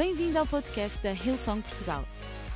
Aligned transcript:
Bem-vindo 0.00 0.38
ao 0.38 0.46
podcast 0.46 0.98
da 1.02 1.12
Hillsong 1.12 1.60
Portugal. 1.60 2.08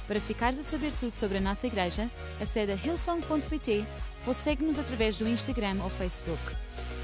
Para 0.08 0.19
ficares 0.19 0.59
a 0.59 0.62
saber 0.62 0.91
tudo 0.98 1.12
sobre 1.12 1.36
a 1.36 1.41
nossa 1.43 1.67
igreja, 1.67 2.10
acede 2.40 2.73
a 2.73 2.74
hillsong.pt 2.74 3.85
ou 4.27 4.32
segue-nos 4.32 4.79
através 4.79 5.19
do 5.19 5.29
Instagram 5.29 5.77
ou 5.83 5.91
Facebook. 5.91 6.41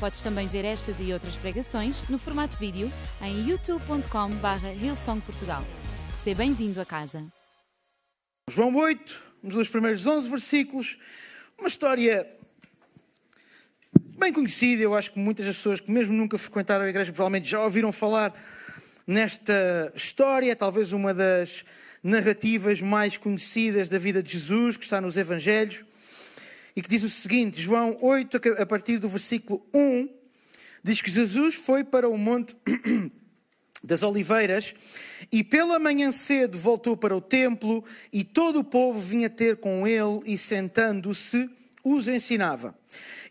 Podes 0.00 0.22
também 0.22 0.48
ver 0.48 0.64
estas 0.64 0.98
e 0.98 1.12
outras 1.12 1.36
pregações 1.36 2.08
no 2.08 2.18
formato 2.18 2.56
vídeo 2.56 2.90
em 3.20 3.50
youtube.com.br 3.50 4.82
hillsongportugal. 4.82 5.62
Seja 6.24 6.38
bem-vindo 6.38 6.80
a 6.80 6.86
casa. 6.86 7.22
João 8.48 8.74
8, 8.74 9.22
nos 9.42 9.68
primeiros 9.68 10.06
11 10.06 10.30
versículos, 10.30 10.96
uma 11.58 11.68
história 11.68 12.26
bem 14.18 14.32
conhecida. 14.32 14.82
Eu 14.82 14.94
acho 14.94 15.10
que 15.10 15.18
muitas 15.18 15.44
das 15.44 15.56
pessoas 15.56 15.80
que, 15.80 15.90
mesmo 15.90 16.14
nunca 16.14 16.38
frequentaram 16.38 16.86
a 16.86 16.88
igreja, 16.88 17.12
provavelmente 17.12 17.46
já 17.46 17.62
ouviram 17.62 17.92
falar 17.92 18.32
nesta 19.10 19.92
história, 19.96 20.54
talvez 20.54 20.92
uma 20.92 21.12
das 21.12 21.64
narrativas 22.00 22.80
mais 22.80 23.16
conhecidas 23.16 23.88
da 23.88 23.98
vida 23.98 24.22
de 24.22 24.32
Jesus, 24.32 24.76
que 24.76 24.84
está 24.84 25.00
nos 25.00 25.16
Evangelhos, 25.16 25.84
e 26.76 26.80
que 26.80 26.88
diz 26.88 27.02
o 27.02 27.10
seguinte: 27.10 27.60
João 27.60 27.98
8, 28.00 28.40
a 28.58 28.64
partir 28.64 28.98
do 28.98 29.08
versículo 29.08 29.66
1, 29.74 30.08
diz 30.84 31.00
que 31.00 31.10
Jesus 31.10 31.56
foi 31.56 31.82
para 31.82 32.08
o 32.08 32.16
Monte 32.16 32.54
das 33.82 34.04
Oliveiras 34.04 34.74
e 35.32 35.42
pela 35.42 35.80
manhã 35.80 36.12
cedo 36.12 36.56
voltou 36.56 36.96
para 36.96 37.16
o 37.16 37.20
templo 37.20 37.84
e 38.12 38.22
todo 38.22 38.60
o 38.60 38.64
povo 38.64 39.00
vinha 39.00 39.28
ter 39.28 39.56
com 39.56 39.86
ele 39.88 40.20
e 40.24 40.38
sentando-se 40.38 41.50
os 41.82 42.06
ensinava. 42.06 42.76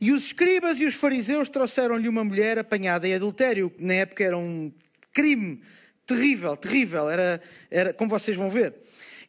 E 0.02 0.12
os 0.12 0.26
escribas 0.26 0.80
e 0.82 0.86
os 0.86 0.96
fariseus 0.96 1.48
trouxeram-lhe 1.48 2.10
uma 2.10 2.24
mulher 2.24 2.60
apanhada 2.60 3.08
em 3.08 3.14
adultério, 3.14 3.70
que 3.70 3.84
na 3.86 3.94
época 3.94 4.24
era 4.24 4.38
um 4.38 4.72
crime 5.12 5.62
terrível, 6.06 6.58
terrível, 6.58 7.10
era, 7.10 7.42
era 7.70 7.94
como 7.94 8.10
vocês 8.10 8.36
vão 8.36 8.50
ver. 8.50 8.74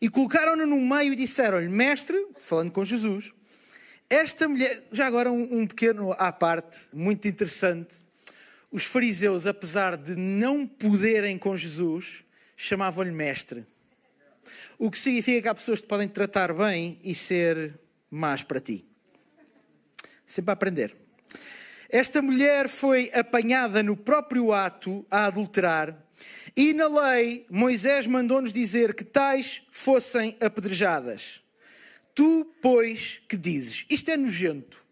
E 0.01 0.09
colocaram-no 0.09 0.67
no 0.67 0.81
meio 0.81 1.13
e 1.13 1.17
disseram-lhe, 1.17 1.69
mestre, 1.69 2.17
falando 2.39 2.71
com 2.71 2.85
Jesus, 2.85 3.35
esta 4.09 4.49
mulher, 4.49 4.83
já 4.91 5.07
agora 5.07 5.31
um, 5.31 5.61
um 5.61 5.67
pequeno 5.67 6.13
à 6.13 6.33
parte, 6.33 6.79
muito 6.93 7.29
interessante, 7.29 7.95
os 8.73 8.85
fariseus, 8.85 9.47
apesar 9.47 9.97
de 9.97 10.17
não 10.17 10.67
poderem 10.67 11.37
com 11.37 11.57
Jesus, 11.57 12.25
chamavam-lhe 12.57 13.13
mestre. 13.13 13.67
O 14.79 14.91
que 14.91 14.99
significa 14.99 15.43
que 15.43 15.49
há 15.49 15.55
pessoas 15.55 15.81
que 15.81 15.87
podem 15.87 16.09
te 16.09 16.13
tratar 16.13 16.55
bem 16.55 16.99
e 17.05 17.15
ser 17.15 17.79
más 18.11 18.43
para 18.43 18.61
ti. 18.61 18.85
Sempre 20.25 20.51
a 20.51 20.55
aprender. 20.55 20.97
Esta 21.93 22.23
mulher 22.23 22.69
foi 22.69 23.11
apanhada 23.13 23.83
no 23.83 23.97
próprio 23.97 24.53
ato 24.53 25.05
a 25.11 25.27
adulterar, 25.27 26.01
e 26.57 26.73
na 26.73 26.87
lei 26.87 27.45
Moisés 27.51 28.07
mandou-nos 28.07 28.53
dizer 28.53 28.95
que 28.95 29.03
tais 29.03 29.63
fossem 29.73 30.37
apedrejadas. 30.41 31.43
Tu, 32.15 32.45
pois, 32.63 33.21
que 33.29 33.37
dizes? 33.37 33.87
Isto 33.91 34.13
é 34.13 34.17
nojento. 34.17 34.85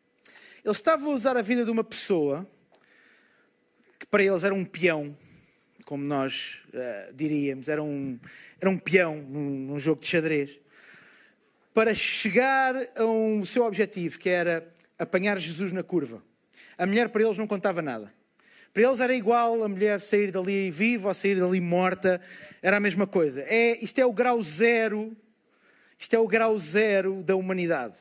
Ele 0.65 0.73
estava 0.73 1.05
a 1.07 1.11
usar 1.11 1.37
a 1.37 1.43
vida 1.43 1.65
de 1.65 1.71
uma 1.71 1.85
pessoa 1.85 2.45
que 3.97 4.07
para 4.07 4.25
eles 4.25 4.43
era 4.43 4.55
um 4.55 4.65
peão, 4.65 5.17
como 5.85 6.03
nós 6.03 6.63
uh, 6.69 7.15
diríamos, 7.15 7.69
era 7.69 7.83
um, 7.83 8.19
era 8.61 8.69
um 8.69 8.77
peão 8.77 9.17
num, 9.23 9.51
num 9.67 9.79
jogo 9.79 10.01
de 10.01 10.09
xadrez, 10.09 10.59
para 11.73 11.95
chegar 11.95 12.75
a 12.97 13.05
um 13.05 13.45
seu 13.45 13.65
objetivo, 13.65 14.19
que 14.19 14.29
era 14.29 14.69
apanhar 14.99 15.39
Jesus 15.39 15.71
na 15.71 15.85
curva. 15.85 16.27
A 16.79 16.87
mulher 16.87 17.09
para 17.09 17.25
eles 17.25 17.37
não 17.37 17.47
contava 17.47 17.83
nada. 17.83 18.13
Para 18.73 18.83
eles 18.85 19.01
era 19.01 19.15
igual 19.15 19.65
a 19.65 19.69
mulher 19.69 20.01
sair 20.01 20.31
dali 20.31 20.71
viva 20.71 21.09
ou 21.09 21.15
sair 21.15 21.41
dali 21.41 21.61
morta, 21.61 22.21
era 22.63 22.77
a 22.77 22.81
mesma 22.81 23.07
coisa. 23.07 23.43
É, 23.43 23.77
isto 23.83 23.99
é 23.99 24.07
o 24.07 24.13
grau 24.13 24.41
zero, 24.41 25.17
isto 25.99 26.15
é 26.15 26.19
o 26.19 26.29
grau 26.29 26.57
zero 26.57 27.23
da 27.25 27.35
humanidade. 27.35 27.97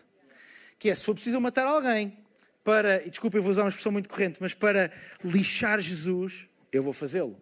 Que 0.77 0.91
é, 0.91 0.95
se 0.95 1.03
for 1.03 1.15
preciso 1.15 1.41
matar 1.41 1.65
alguém 1.65 2.15
para, 2.63 3.03
e 3.03 3.09
desculpa, 3.09 3.37
eu 3.37 3.41
vou 3.41 3.49
usar 3.49 3.63
uma 3.63 3.69
expressão 3.69 3.91
muito 3.91 4.07
corrente, 4.07 4.37
mas 4.39 4.53
para 4.53 4.91
lixar 5.23 5.81
Jesus, 5.81 6.47
eu 6.71 6.83
vou 6.83 6.93
fazê-lo. 6.93 7.41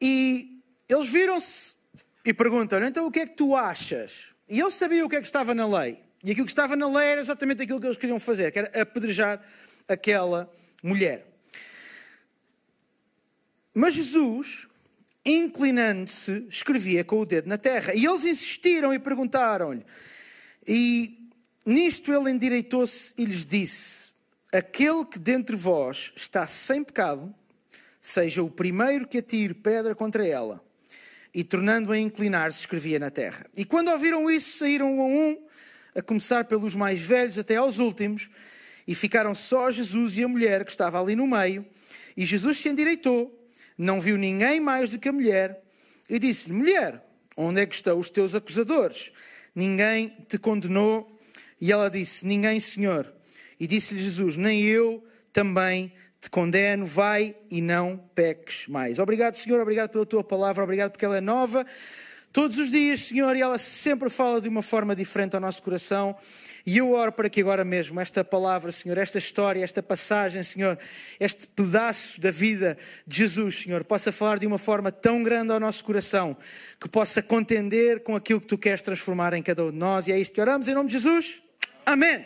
E 0.00 0.62
eles 0.88 1.08
viram-se 1.08 1.74
e 2.24 2.32
perguntam 2.32 2.82
então 2.82 3.06
o 3.06 3.10
que 3.10 3.20
é 3.20 3.26
que 3.26 3.36
tu 3.36 3.54
achas? 3.54 4.34
E 4.48 4.60
ele 4.60 4.70
sabia 4.70 5.04
o 5.04 5.08
que 5.08 5.16
é 5.16 5.20
que 5.20 5.26
estava 5.26 5.54
na 5.54 5.66
lei. 5.66 6.05
E 6.26 6.32
aquilo 6.32 6.44
que 6.44 6.50
estava 6.50 6.74
na 6.74 6.88
lei 6.88 7.06
era 7.06 7.20
exatamente 7.20 7.62
aquilo 7.62 7.78
que 7.78 7.86
eles 7.86 7.96
queriam 7.96 8.18
fazer, 8.18 8.50
que 8.50 8.58
era 8.58 8.82
apedrejar 8.82 9.40
aquela 9.86 10.52
mulher. 10.82 11.24
Mas 13.72 13.94
Jesus, 13.94 14.66
inclinando-se, 15.24 16.44
escrevia 16.50 17.04
com 17.04 17.20
o 17.20 17.24
dedo 17.24 17.48
na 17.48 17.56
terra. 17.56 17.94
E 17.94 18.04
eles 18.04 18.24
insistiram 18.24 18.92
e 18.92 18.98
perguntaram-lhe. 18.98 19.86
E 20.66 21.30
nisto 21.64 22.12
ele 22.12 22.32
endireitou-se 22.32 23.14
e 23.16 23.24
lhes 23.24 23.46
disse: 23.46 24.10
Aquele 24.52 25.04
que 25.06 25.20
dentre 25.20 25.54
vós 25.54 26.12
está 26.16 26.44
sem 26.44 26.82
pecado, 26.82 27.32
seja 28.00 28.42
o 28.42 28.50
primeiro 28.50 29.06
que 29.06 29.18
atire 29.18 29.54
pedra 29.54 29.94
contra 29.94 30.26
ela. 30.26 30.60
E 31.32 31.44
tornando 31.44 31.92
a 31.92 31.98
inclinar-se, 31.98 32.58
escrevia 32.58 32.98
na 32.98 33.12
terra. 33.12 33.46
E 33.56 33.64
quando 33.64 33.92
ouviram 33.92 34.28
isso, 34.28 34.58
saíram 34.58 34.92
um 34.92 35.00
a 35.02 35.06
um 35.06 35.45
a 35.96 36.02
começar 36.02 36.44
pelos 36.44 36.74
mais 36.74 37.00
velhos 37.00 37.38
até 37.38 37.56
aos 37.56 37.78
últimos, 37.78 38.28
e 38.86 38.94
ficaram 38.94 39.34
só 39.34 39.70
Jesus 39.70 40.16
e 40.16 40.22
a 40.22 40.28
mulher 40.28 40.64
que 40.64 40.70
estava 40.70 41.00
ali 41.00 41.16
no 41.16 41.26
meio. 41.26 41.64
E 42.16 42.26
Jesus 42.26 42.58
se 42.58 42.68
endireitou, 42.68 43.48
não 43.76 44.00
viu 44.00 44.16
ninguém 44.16 44.60
mais 44.60 44.90
do 44.90 44.98
que 44.98 45.08
a 45.08 45.12
mulher, 45.12 45.62
e 46.08 46.18
disse-lhe: 46.18 46.54
Mulher, 46.54 47.02
onde 47.36 47.60
é 47.60 47.66
que 47.66 47.74
estão 47.74 47.98
os 47.98 48.10
teus 48.10 48.34
acusadores? 48.34 49.10
Ninguém 49.54 50.14
te 50.28 50.38
condenou? 50.38 51.18
E 51.60 51.72
ela 51.72 51.90
disse: 51.90 52.24
Ninguém, 52.26 52.60
Senhor. 52.60 53.12
E 53.58 53.66
disse-lhe 53.66 54.02
Jesus: 54.02 54.36
Nem 54.36 54.62
eu 54.62 55.02
também 55.32 55.92
te 56.20 56.30
condeno, 56.30 56.86
vai 56.86 57.34
e 57.50 57.60
não 57.60 57.96
peques 58.14 58.66
mais. 58.68 58.98
Obrigado, 58.98 59.36
Senhor, 59.36 59.60
obrigado 59.60 59.90
pela 59.90 60.06
tua 60.06 60.24
palavra, 60.24 60.62
obrigado 60.62 60.92
porque 60.92 61.04
ela 61.04 61.18
é 61.18 61.20
nova. 61.20 61.64
Todos 62.36 62.58
os 62.58 62.70
dias, 62.70 63.00
Senhor, 63.00 63.34
e 63.34 63.40
ela 63.40 63.56
sempre 63.56 64.10
fala 64.10 64.42
de 64.42 64.46
uma 64.46 64.60
forma 64.60 64.94
diferente 64.94 65.34
ao 65.34 65.40
nosso 65.40 65.62
coração. 65.62 66.14
E 66.66 66.76
eu 66.76 66.92
oro 66.92 67.10
para 67.10 67.30
que 67.30 67.40
agora 67.40 67.64
mesmo 67.64 67.98
esta 67.98 68.22
palavra, 68.22 68.70
Senhor, 68.70 68.98
esta 68.98 69.16
história, 69.16 69.64
esta 69.64 69.82
passagem, 69.82 70.42
Senhor, 70.42 70.78
este 71.18 71.48
pedaço 71.48 72.20
da 72.20 72.30
vida 72.30 72.76
de 73.06 73.16
Jesus, 73.20 73.62
Senhor, 73.62 73.82
possa 73.84 74.12
falar 74.12 74.38
de 74.38 74.46
uma 74.46 74.58
forma 74.58 74.92
tão 74.92 75.22
grande 75.22 75.50
ao 75.50 75.58
nosso 75.58 75.82
coração, 75.82 76.36
que 76.78 76.86
possa 76.90 77.22
contender 77.22 78.00
com 78.00 78.14
aquilo 78.14 78.38
que 78.38 78.48
tu 78.48 78.58
queres 78.58 78.82
transformar 78.82 79.32
em 79.32 79.42
cada 79.42 79.64
um 79.64 79.70
de 79.70 79.78
nós. 79.78 80.06
E 80.06 80.12
é 80.12 80.20
isto 80.20 80.34
que 80.34 80.40
oramos 80.42 80.68
em 80.68 80.74
nome 80.74 80.90
de 80.90 80.92
Jesus. 80.92 81.40
Amém. 81.86 82.22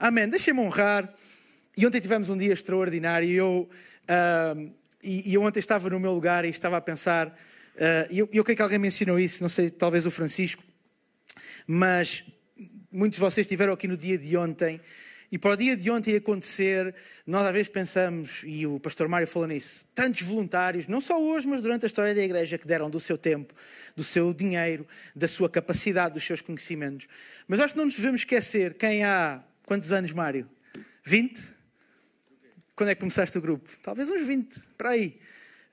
Amém. 0.00 0.28
Deixem-me 0.28 0.58
honrar. 0.58 1.08
E 1.78 1.86
ontem 1.86 2.00
tivemos 2.00 2.30
um 2.30 2.36
dia 2.36 2.52
extraordinário. 2.52 3.28
E 3.28 3.36
eu, 3.36 3.70
uh, 4.10 4.72
e, 5.00 5.30
e 5.30 5.34
eu 5.34 5.42
ontem 5.42 5.60
estava 5.60 5.88
no 5.88 6.00
meu 6.00 6.12
lugar 6.12 6.44
e 6.44 6.48
estava 6.48 6.76
a 6.76 6.80
pensar 6.80 7.32
Uh, 7.74 8.06
eu, 8.10 8.28
eu 8.32 8.44
creio 8.44 8.56
que 8.56 8.62
alguém 8.62 8.78
me 8.78 8.88
ensinou 8.88 9.18
isso, 9.18 9.42
não 9.42 9.48
sei, 9.48 9.70
talvez 9.70 10.06
o 10.06 10.10
Francisco, 10.10 10.62
mas 11.66 12.24
muitos 12.90 13.16
de 13.16 13.20
vocês 13.20 13.44
estiveram 13.44 13.72
aqui 13.72 13.88
no 13.88 13.96
dia 13.96 14.16
de 14.16 14.36
ontem. 14.36 14.80
E 15.32 15.38
para 15.38 15.50
o 15.50 15.56
dia 15.56 15.76
de 15.76 15.90
ontem 15.90 16.14
acontecer, 16.14 16.94
nós 17.26 17.44
às 17.44 17.52
vezes 17.52 17.68
pensamos, 17.68 18.42
e 18.44 18.64
o 18.68 18.78
pastor 18.78 19.08
Mário 19.08 19.26
falou 19.26 19.48
nisso, 19.48 19.84
tantos 19.92 20.22
voluntários, 20.22 20.86
não 20.86 21.00
só 21.00 21.20
hoje, 21.20 21.48
mas 21.48 21.60
durante 21.60 21.84
a 21.84 21.86
história 21.86 22.14
da 22.14 22.22
igreja, 22.22 22.56
que 22.56 22.66
deram 22.66 22.88
do 22.88 23.00
seu 23.00 23.18
tempo, 23.18 23.52
do 23.96 24.04
seu 24.04 24.32
dinheiro, 24.32 24.86
da 25.16 25.26
sua 25.26 25.50
capacidade, 25.50 26.14
dos 26.14 26.22
seus 26.22 26.40
conhecimentos. 26.40 27.08
Mas 27.48 27.58
acho 27.58 27.74
que 27.74 27.78
não 27.78 27.86
nos 27.86 27.96
devemos 27.96 28.20
esquecer 28.20 28.74
quem 28.74 29.02
há, 29.02 29.42
quantos 29.66 29.90
anos, 29.90 30.12
Mário? 30.12 30.48
20? 31.02 31.42
Quando 32.76 32.90
é 32.90 32.94
que 32.94 33.00
começaste 33.00 33.36
o 33.36 33.40
grupo? 33.40 33.68
Talvez 33.82 34.10
uns 34.12 34.24
20, 34.24 34.60
para 34.78 34.90
aí. 34.90 35.18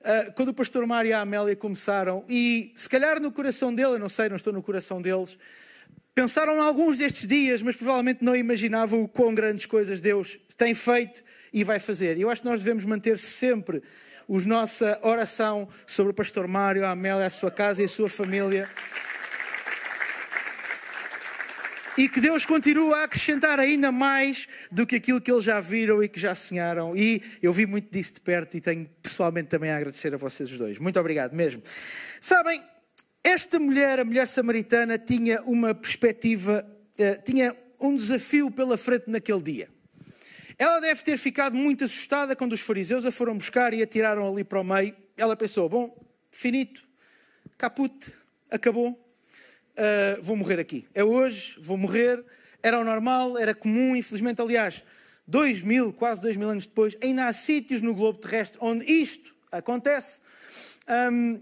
Uh, 0.02 0.32
quando 0.32 0.48
o 0.48 0.54
pastor 0.54 0.84
Mário 0.84 1.10
e 1.10 1.12
a 1.12 1.20
Amélia 1.20 1.54
começaram, 1.54 2.24
e 2.28 2.72
se 2.74 2.88
calhar 2.88 3.20
no 3.20 3.30
coração 3.30 3.72
dele, 3.72 3.92
eu 3.92 3.98
não 4.00 4.08
sei, 4.08 4.28
não 4.28 4.36
estou 4.36 4.52
no 4.52 4.60
coração 4.60 5.00
deles, 5.00 5.38
pensaram 6.12 6.56
em 6.56 6.60
alguns 6.60 6.98
destes 6.98 7.24
dias, 7.24 7.62
mas 7.62 7.76
provavelmente 7.76 8.24
não 8.24 8.34
imaginavam 8.34 9.00
o 9.00 9.06
quão 9.06 9.32
grandes 9.32 9.64
coisas 9.64 10.00
Deus 10.00 10.40
tem 10.56 10.74
feito 10.74 11.22
e 11.52 11.62
vai 11.62 11.78
fazer. 11.78 12.18
Eu 12.18 12.30
acho 12.30 12.42
que 12.42 12.48
nós 12.48 12.64
devemos 12.64 12.84
manter 12.84 13.16
sempre 13.16 13.80
a 14.28 14.40
nossa 14.40 14.98
oração 15.02 15.68
sobre 15.86 16.10
o 16.10 16.14
pastor 16.14 16.48
Mário, 16.48 16.84
a 16.84 16.90
Amélia, 16.90 17.26
a 17.26 17.30
sua 17.30 17.50
casa 17.50 17.82
e 17.82 17.84
a 17.84 17.88
sua 17.88 18.08
família. 18.08 18.68
E 21.96 22.08
que 22.08 22.20
Deus 22.20 22.46
continua 22.46 22.98
a 22.98 23.04
acrescentar 23.04 23.60
ainda 23.60 23.92
mais 23.92 24.46
do 24.70 24.86
que 24.86 24.96
aquilo 24.96 25.20
que 25.20 25.30
eles 25.30 25.44
já 25.44 25.60
viram 25.60 26.02
e 26.02 26.08
que 26.08 26.18
já 26.18 26.34
sonharam. 26.34 26.96
E 26.96 27.22
eu 27.42 27.52
vi 27.52 27.66
muito 27.66 27.90
disso 27.90 28.14
de 28.14 28.20
perto 28.20 28.56
e 28.56 28.60
tenho 28.60 28.88
pessoalmente 29.02 29.48
também 29.48 29.70
a 29.70 29.76
agradecer 29.76 30.14
a 30.14 30.16
vocês 30.16 30.50
os 30.50 30.58
dois. 30.58 30.78
Muito 30.78 30.98
obrigado 30.98 31.34
mesmo. 31.34 31.62
Sabem, 32.20 32.62
esta 33.22 33.58
mulher, 33.58 34.00
a 34.00 34.04
mulher 34.04 34.26
samaritana, 34.26 34.98
tinha 34.98 35.42
uma 35.42 35.74
perspectiva, 35.74 36.66
uh, 36.98 37.22
tinha 37.24 37.56
um 37.80 37.96
desafio 37.96 38.50
pela 38.50 38.76
frente 38.76 39.04
naquele 39.08 39.42
dia. 39.42 39.68
Ela 40.58 40.80
deve 40.80 41.02
ter 41.02 41.16
ficado 41.16 41.56
muito 41.56 41.84
assustada 41.84 42.36
quando 42.36 42.52
os 42.52 42.60
fariseus 42.60 43.04
a 43.04 43.10
foram 43.10 43.36
buscar 43.36 43.74
e 43.74 43.82
a 43.82 43.86
tiraram 43.86 44.30
ali 44.30 44.44
para 44.44 44.60
o 44.60 44.64
meio. 44.64 44.94
Ela 45.16 45.36
pensou: 45.36 45.68
bom, 45.68 45.94
finito, 46.30 46.84
caput, 47.58 48.12
acabou, 48.50 48.98
uh, 49.76 50.22
vou 50.22 50.36
morrer 50.36 50.58
aqui. 50.58 50.86
É 50.94 51.04
hoje, 51.04 51.56
vou 51.60 51.76
morrer. 51.76 52.24
Era 52.62 52.78
o 52.78 52.84
normal, 52.84 53.36
era 53.36 53.54
comum, 53.54 53.96
infelizmente, 53.96 54.40
aliás, 54.40 54.84
dois 55.26 55.62
mil, 55.62 55.92
quase 55.92 56.20
dois 56.20 56.36
mil 56.36 56.48
anos 56.48 56.66
depois, 56.66 56.96
ainda 57.02 57.26
há 57.26 57.32
sítios 57.32 57.80
no 57.80 57.94
globo 57.94 58.18
terrestre 58.18 58.58
onde 58.60 58.84
isto 58.84 59.34
acontece. 59.50 60.20
Um, 61.12 61.40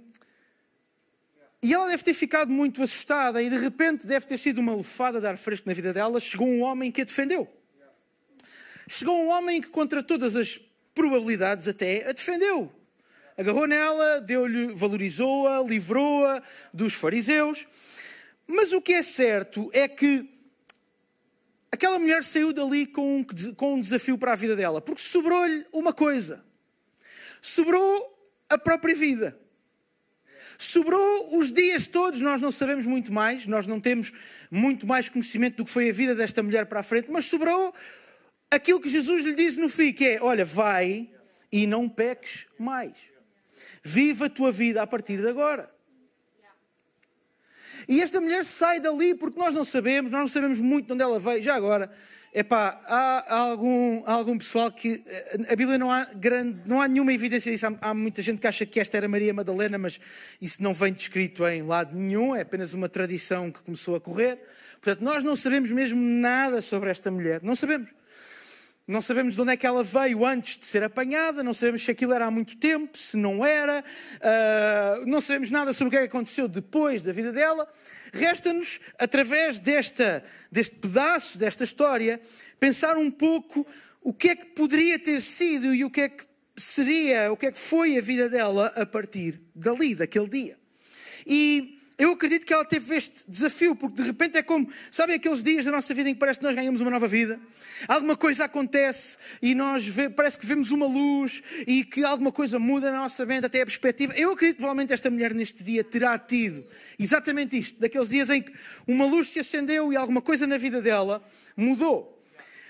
e 1.63 1.75
ela 1.75 1.89
deve 1.89 2.03
ter 2.03 2.15
ficado 2.15 2.51
muito 2.51 2.83
assustada 2.83 3.43
e 3.43 3.51
de 3.51 3.59
repente 3.59 4.07
deve 4.07 4.27
ter 4.27 4.39
sido 4.39 4.59
uma 4.59 4.75
lufada 4.75 5.21
de 5.21 5.27
ar 5.27 5.37
fresco 5.37 5.69
na 5.69 5.75
vida 5.75 5.93
dela. 5.93 6.19
Chegou 6.19 6.49
um 6.49 6.63
homem 6.63 6.91
que 6.91 7.03
a 7.03 7.05
defendeu. 7.05 7.47
Chegou 8.89 9.17
um 9.23 9.29
homem 9.29 9.61
que, 9.61 9.69
contra 9.69 10.03
todas 10.03 10.35
as 10.35 10.59
probabilidades, 10.95 11.69
até 11.69 12.09
a 12.09 12.13
defendeu. 12.13 12.73
Agarrou 13.37 13.67
nela, 13.67 14.21
deu-lhe, 14.21 14.69
valorizou-a, 14.69 15.63
livrou-a 15.63 16.43
dos 16.73 16.95
fariseus. 16.95 17.67
Mas 18.51 18.73
o 18.73 18.81
que 18.81 18.95
é 18.95 19.03
certo 19.03 19.71
é 19.73 19.87
que 19.87 20.29
aquela 21.71 22.01
mulher 22.01 22.25
saiu 22.25 22.53
dali 22.53 22.85
com 22.85 23.19
um, 23.19 23.25
com 23.55 23.75
um 23.75 23.81
desafio 23.81 24.19
para 24.19 24.33
a 24.33 24.37
vida 24.37 24.57
dela, 24.57 24.81
porque 24.81 25.01
sobrou-lhe 25.01 25.65
uma 25.73 25.93
coisa: 25.93 26.45
sobrou 27.41 28.19
a 28.49 28.59
própria 28.59 28.95
vida. 28.95 29.39
Sobrou 30.59 31.39
os 31.39 31.51
dias 31.51 31.87
todos, 31.87 32.21
nós 32.21 32.43
não 32.43 32.53
sabemos 32.53 32.85
muito 32.85 33.11
mais, 33.11 33.47
nós 33.47 33.67
não 33.67 33.81
temos 33.81 34.13
muito 34.51 34.87
mais 34.87 35.09
conhecimento 35.09 35.57
do 35.57 35.65
que 35.65 35.71
foi 35.71 35.89
a 35.89 35.93
vida 35.93 36.15
desta 36.15 36.43
mulher 36.43 36.67
para 36.67 36.81
a 36.81 36.83
frente, 36.83 37.11
mas 37.11 37.25
sobrou 37.25 37.73
aquilo 38.51 38.79
que 38.79 38.89
Jesus 38.89 39.25
lhe 39.25 39.33
disse 39.33 39.59
no 39.59 39.71
fim, 39.71 39.93
que 39.93 40.05
é: 40.05 40.21
olha, 40.21 40.45
vai 40.45 41.09
e 41.53 41.67
não 41.67 41.89
peques 41.89 42.47
mais. 42.59 42.93
Viva 43.83 44.27
a 44.27 44.29
tua 44.29 44.53
vida 44.53 44.83
a 44.83 44.87
partir 44.87 45.19
de 45.19 45.29
agora. 45.29 45.73
E 47.89 48.01
esta 48.01 48.21
mulher 48.21 48.45
sai 48.45 48.81
dali 48.81 49.15
porque 49.15 49.39
nós 49.39 49.55
não 49.55 49.65
sabemos, 49.65 50.11
nós 50.11 50.21
não 50.21 50.29
sabemos 50.29 50.61
muito 50.61 50.87
de 50.87 50.93
onde 50.93 51.03
ela 51.03 51.19
veio. 51.19 51.43
Já 51.43 51.55
agora, 51.55 51.91
epá, 52.33 52.81
há, 52.87 53.35
há, 53.35 53.39
algum, 53.39 54.03
há 54.07 54.13
algum 54.13 54.39
pessoal 54.39 54.71
que. 54.71 55.03
Eh, 55.07 55.39
a 55.51 55.57
Bíblia 55.57 55.79
não 55.79 55.91
há, 55.91 56.05
grande, 56.05 56.61
não 56.67 56.81
há 56.81 56.89
nenhuma 56.89 57.13
evidência 57.13 57.51
disso. 57.51 57.67
Há, 57.67 57.77
há, 57.81 57.95
muita 57.95 58.23
gente 58.23 58.41
que 58.41 58.47
acha 58.47 58.65
que 58.65 58.81
esta 58.81 58.97
era 58.97 59.09
Maria 59.09 59.35
Madalena, 59.35 59.79
mas 59.79 60.01
isso 60.41 60.63
não 60.63 60.75
vem 60.75 60.93
descrito 60.93 61.47
em 61.47 61.63
lado 61.63 61.97
nenhum, 61.97 62.35
é 62.35 62.43
apenas 62.43 62.75
uma 62.75 62.89
tradição 62.89 63.51
que 63.51 63.63
começou 63.63 63.95
a 63.97 64.01
correr. 64.01 64.39
Portanto, 64.81 65.03
nós 65.03 65.23
não 65.23 65.37
sabemos 65.37 65.71
mesmo 65.71 66.01
nada 66.01 66.63
sobre 66.63 66.91
esta 66.91 67.11
mulher. 67.11 67.41
Não 67.43 67.55
sabemos. 67.55 68.00
Não 68.91 69.01
sabemos 69.01 69.37
de 69.37 69.41
onde 69.41 69.53
é 69.53 69.57
que 69.57 69.65
ela 69.65 69.85
veio 69.85 70.27
antes 70.27 70.59
de 70.59 70.67
ser 70.67 70.83
apanhada, 70.83 71.45
não 71.45 71.55
sabemos 71.55 71.85
se 71.85 71.93
aquilo 71.93 72.13
era 72.13 72.27
há 72.27 72.31
muito 72.31 72.57
tempo, 72.57 72.99
se 72.99 73.17
não 73.17 73.47
era, 73.47 73.85
uh, 74.17 75.07
não 75.07 75.21
sabemos 75.21 75.49
nada 75.49 75.73
sobre 75.73 75.87
o 75.87 75.91
que 75.93 75.97
é 75.97 76.01
que 76.01 76.07
aconteceu 76.09 76.49
depois 76.49 77.01
da 77.01 77.13
vida 77.13 77.31
dela. 77.31 77.69
Resta-nos, 78.13 78.81
através 78.99 79.61
desta, 79.61 80.25
deste 80.51 80.75
pedaço, 80.75 81.39
desta 81.39 81.63
história, 81.63 82.21
pensar 82.59 82.97
um 82.97 83.13
pouco 83.13 83.65
o 84.03 84.13
que 84.13 84.31
é 84.31 84.35
que 84.35 84.47
poderia 84.47 84.99
ter 84.99 85.23
sido 85.23 85.73
e 85.73 85.85
o 85.85 85.91
que 85.91 86.01
é 86.01 86.09
que 86.09 86.25
seria, 86.57 87.31
o 87.31 87.37
que 87.37 87.47
é 87.47 87.53
que 87.53 87.61
foi 87.61 87.97
a 87.97 88.01
vida 88.01 88.29
dela 88.29 88.73
a 88.75 88.85
partir 88.85 89.41
dali, 89.55 89.95
daquele 89.95 90.29
dia. 90.29 90.59
E 91.25 91.80
eu 92.01 92.13
acredito 92.13 92.47
que 92.47 92.53
ela 92.55 92.65
teve 92.65 92.97
este 92.97 93.29
desafio, 93.29 93.77
porque 93.77 94.01
de 94.01 94.09
repente 94.09 94.39
é 94.39 94.43
como, 94.43 94.67
sabem 94.91 95.17
aqueles 95.17 95.43
dias 95.43 95.67
da 95.67 95.71
nossa 95.71 95.93
vida 95.93 96.09
em 96.09 96.15
que 96.15 96.19
parece 96.19 96.39
que 96.39 96.47
nós 96.47 96.55
ganhamos 96.55 96.81
uma 96.81 96.91
nova 96.91 97.07
vida? 97.07 97.39
Alguma 97.87 98.17
coisa 98.17 98.45
acontece 98.47 99.19
e 99.43 99.55
nós 99.55 99.87
vê, 99.87 100.09
parece 100.09 100.39
que 100.39 100.47
vemos 100.47 100.71
uma 100.71 100.87
luz 100.87 101.43
e 101.67 101.85
que 101.85 102.03
alguma 102.03 102.33
coisa 102.33 102.59
muda 102.59 102.91
na 102.91 102.97
nossa 102.97 103.27
mente, 103.27 103.45
até 103.45 103.61
a 103.61 103.67
perspectiva. 103.67 104.15
Eu 104.17 104.33
acredito 104.33 104.57
que 104.57 104.63
provavelmente 104.63 104.95
esta 104.95 105.11
mulher 105.11 105.35
neste 105.35 105.63
dia 105.63 105.85
terá 105.85 106.19
tido 106.19 106.65
exatamente 106.99 107.59
isto, 107.59 107.79
daqueles 107.79 108.09
dias 108.09 108.31
em 108.31 108.41
que 108.41 108.51
uma 108.89 109.05
luz 109.05 109.29
se 109.29 109.39
acendeu 109.39 109.93
e 109.93 109.97
alguma 109.97 110.23
coisa 110.23 110.47
na 110.47 110.57
vida 110.57 110.81
dela 110.81 111.23
mudou. 111.55 112.19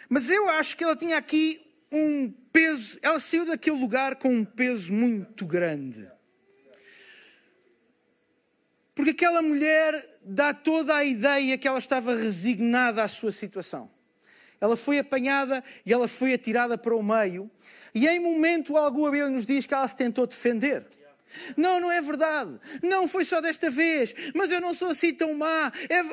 Mas 0.08 0.28
eu 0.28 0.48
acho 0.50 0.76
que 0.76 0.82
ela 0.82 0.96
tinha 0.96 1.16
aqui 1.16 1.60
um 1.92 2.34
peso, 2.52 2.98
ela 3.00 3.20
saiu 3.20 3.46
daquele 3.46 3.78
lugar 3.78 4.16
com 4.16 4.34
um 4.34 4.44
peso 4.44 4.92
muito 4.92 5.46
grande. 5.46 6.08
Porque 9.00 9.12
aquela 9.12 9.40
mulher 9.40 10.18
dá 10.22 10.52
toda 10.52 10.94
a 10.94 11.02
ideia 11.02 11.56
que 11.56 11.66
ela 11.66 11.78
estava 11.78 12.14
resignada 12.14 13.02
à 13.02 13.08
sua 13.08 13.32
situação. 13.32 13.90
Ela 14.60 14.76
foi 14.76 14.98
apanhada 14.98 15.64
e 15.86 15.90
ela 15.90 16.06
foi 16.06 16.34
atirada 16.34 16.76
para 16.76 16.94
o 16.94 17.02
meio. 17.02 17.50
E 17.94 18.06
em 18.06 18.20
momento 18.20 18.76
algum 18.76 19.06
a 19.06 19.10
Bíblia 19.10 19.30
nos 19.30 19.46
diz 19.46 19.64
que 19.64 19.72
ela 19.72 19.88
se 19.88 19.96
tentou 19.96 20.26
defender. 20.26 20.86
Não, 21.56 21.80
não 21.80 21.90
é 21.90 22.02
verdade. 22.02 22.60
Não 22.82 23.08
foi 23.08 23.24
só 23.24 23.40
desta 23.40 23.70
vez. 23.70 24.14
Mas 24.34 24.52
eu 24.52 24.60
não 24.60 24.74
sou 24.74 24.90
assim 24.90 25.14
tão 25.14 25.32
má. 25.32 25.72
É... 25.88 26.04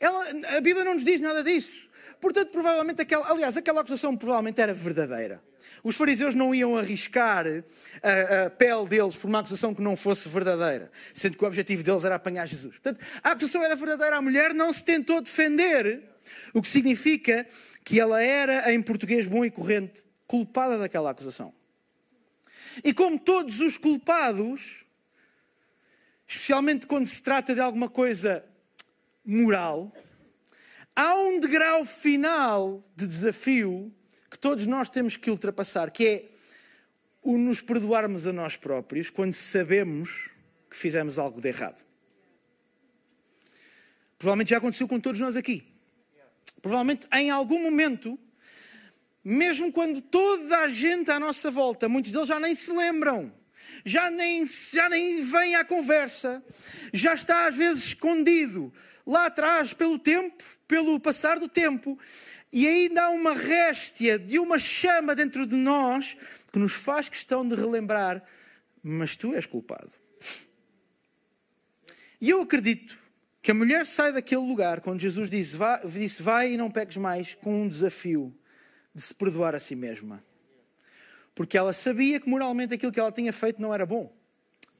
Ela... 0.00 0.56
a 0.56 0.60
Bíblia 0.60 0.84
não 0.84 0.94
nos 0.94 1.04
diz 1.04 1.20
nada 1.20 1.44
disso. 1.44 1.88
Portanto, 2.20 2.50
provavelmente 2.50 3.00
aquela, 3.00 3.30
aliás, 3.30 3.56
aquela 3.56 3.82
acusação 3.82 4.16
provavelmente 4.16 4.60
era 4.60 4.74
verdadeira. 4.74 5.40
Os 5.82 5.96
fariseus 5.96 6.34
não 6.34 6.54
iam 6.54 6.76
arriscar 6.76 7.46
a, 8.02 8.46
a, 8.46 8.50
pele 8.50 8.88
deles 8.88 9.16
por 9.16 9.28
uma 9.28 9.40
acusação 9.40 9.74
que 9.74 9.82
não 9.82 9.96
fosse 9.96 10.28
verdadeira, 10.28 10.90
sendo 11.12 11.36
que 11.36 11.44
o 11.44 11.46
objetivo 11.46 11.82
deles 11.82 12.04
era 12.04 12.14
apanhar 12.14 12.46
Jesus. 12.46 12.78
Portanto, 12.78 13.04
a 13.22 13.32
acusação 13.32 13.62
era 13.62 13.76
verdadeira, 13.76 14.16
a 14.16 14.22
mulher 14.22 14.54
não 14.54 14.72
se 14.72 14.84
tentou 14.84 15.20
defender, 15.20 16.02
o 16.52 16.62
que 16.62 16.68
significa 16.68 17.46
que 17.84 18.00
ela 18.00 18.22
era, 18.22 18.72
em 18.72 18.80
português 18.80 19.26
bom 19.26 19.44
e 19.44 19.50
corrente, 19.50 20.02
culpada 20.26 20.78
daquela 20.78 21.10
acusação. 21.10 21.54
E 22.82 22.92
como 22.92 23.18
todos 23.18 23.60
os 23.60 23.76
culpados, 23.76 24.84
especialmente 26.26 26.86
quando 26.86 27.06
se 27.06 27.22
trata 27.22 27.54
de 27.54 27.60
alguma 27.60 27.88
coisa 27.88 28.44
moral, 29.24 29.92
há 30.96 31.14
um 31.16 31.38
degrau 31.38 31.84
final 31.84 32.82
de 32.96 33.06
desafio 33.06 33.92
que 34.34 34.38
todos 34.40 34.66
nós 34.66 34.88
temos 34.88 35.16
que 35.16 35.30
ultrapassar, 35.30 35.92
que 35.92 36.04
é 36.04 36.28
o 37.22 37.38
nos 37.38 37.60
perdoarmos 37.60 38.26
a 38.26 38.32
nós 38.32 38.56
próprios 38.56 39.08
quando 39.08 39.32
sabemos 39.32 40.28
que 40.68 40.76
fizemos 40.76 41.20
algo 41.20 41.40
de 41.40 41.46
errado. 41.46 41.84
Provavelmente 44.18 44.50
já 44.50 44.58
aconteceu 44.58 44.88
com 44.88 44.98
todos 44.98 45.20
nós 45.20 45.36
aqui. 45.36 45.72
Provavelmente 46.60 47.06
em 47.12 47.30
algum 47.30 47.62
momento, 47.62 48.18
mesmo 49.22 49.70
quando 49.70 50.00
toda 50.00 50.58
a 50.58 50.68
gente 50.68 51.12
à 51.12 51.20
nossa 51.20 51.48
volta, 51.48 51.88
muitos 51.88 52.10
deles 52.10 52.26
já 52.26 52.40
nem 52.40 52.56
se 52.56 52.72
lembram, 52.72 53.32
já 53.84 54.10
nem, 54.10 54.44
já 54.44 54.88
nem 54.88 55.22
vem 55.22 55.54
à 55.54 55.64
conversa, 55.64 56.44
já 56.92 57.14
está 57.14 57.46
às 57.46 57.54
vezes 57.54 57.84
escondido 57.84 58.72
lá 59.06 59.26
atrás 59.26 59.72
pelo 59.72 59.96
tempo, 59.96 60.42
pelo 60.66 60.98
passar 60.98 61.38
do 61.38 61.48
tempo, 61.48 61.96
e 62.54 62.68
ainda 62.68 63.02
há 63.02 63.10
uma 63.10 63.34
réstia 63.34 64.16
de 64.16 64.38
uma 64.38 64.60
chama 64.60 65.12
dentro 65.12 65.44
de 65.44 65.56
nós 65.56 66.16
que 66.52 66.58
nos 66.60 66.72
faz 66.72 67.08
questão 67.08 67.46
de 67.46 67.56
relembrar: 67.56 68.22
mas 68.80 69.16
tu 69.16 69.34
és 69.34 69.44
culpado. 69.44 69.92
E 72.20 72.30
eu 72.30 72.40
acredito 72.40 72.96
que 73.42 73.50
a 73.50 73.54
mulher 73.54 73.84
sai 73.84 74.12
daquele 74.12 74.42
lugar 74.42 74.80
quando 74.82 75.00
Jesus 75.00 75.28
disse 75.28 75.56
vai, 75.56 75.84
disse, 75.84 76.22
vai 76.22 76.52
e 76.52 76.56
não 76.56 76.70
peques 76.70 76.96
mais, 76.96 77.34
com 77.34 77.62
um 77.64 77.68
desafio 77.68 78.32
de 78.94 79.02
se 79.02 79.12
perdoar 79.12 79.56
a 79.56 79.58
si 79.58 79.74
mesma. 79.74 80.24
Porque 81.34 81.58
ela 81.58 81.72
sabia 81.72 82.20
que 82.20 82.30
moralmente 82.30 82.72
aquilo 82.72 82.92
que 82.92 83.00
ela 83.00 83.10
tinha 83.10 83.32
feito 83.32 83.60
não 83.60 83.74
era 83.74 83.84
bom, 83.84 84.16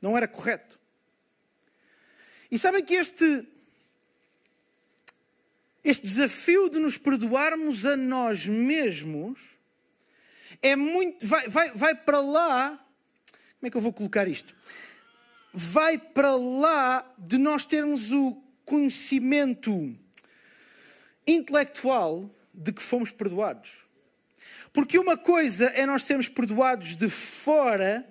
não 0.01 0.17
era 0.17 0.29
correto. 0.29 0.79
E 2.53 2.57
sabem 2.57 2.85
que 2.85 2.95
este 2.95 3.45
este 5.85 6.07
desafio 6.07 6.71
de 6.71 6.79
nos 6.79 6.97
perdoarmos 6.97 7.85
a 7.85 7.97
nós 7.97 8.47
mesmos 8.47 9.39
é 10.63 10.75
muito. 10.75 11.27
Vai, 11.27 11.49
vai, 11.49 11.71
vai 11.73 11.95
para 11.95 12.21
lá. 12.21 12.71
Como 13.61 13.69
é 13.69 13.71
que 13.71 13.77
eu 13.77 13.81
vou 13.81 13.93
colocar 13.93 14.27
isto? 14.27 14.55
Vai 15.53 15.99
para 15.99 16.35
lá 16.35 17.15
de 17.19 17.37
nós 17.37 17.67
termos 17.67 18.11
o 18.11 18.43
conhecimento 18.65 19.95
intelectual 21.27 22.31
de 22.53 22.73
que 22.73 22.83
fomos 22.83 23.11
perdoados. 23.11 23.71
Porque 24.73 24.99
uma 24.99 25.17
coisa 25.17 25.67
é 25.67 25.87
nós 25.87 26.05
sermos 26.05 26.29
perdoados 26.29 26.97
de 26.97 27.09
fora 27.09 28.09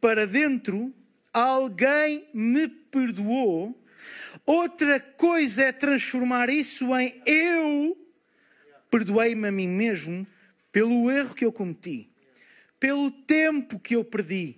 para 0.00 0.26
dentro, 0.26 0.92
alguém 1.32 2.28
me 2.34 2.66
perdoou 2.68 3.81
Outra 4.44 4.98
coisa 5.00 5.64
é 5.64 5.72
transformar 5.72 6.50
isso 6.50 6.94
em 6.96 7.20
eu 7.26 7.98
perdoei-me 8.90 9.48
a 9.48 9.52
mim 9.52 9.68
mesmo 9.68 10.26
pelo 10.70 11.10
erro 11.10 11.34
que 11.34 11.44
eu 11.44 11.52
cometi, 11.52 12.10
pelo 12.78 13.10
tempo 13.10 13.78
que 13.78 13.96
eu 13.96 14.04
perdi, 14.04 14.56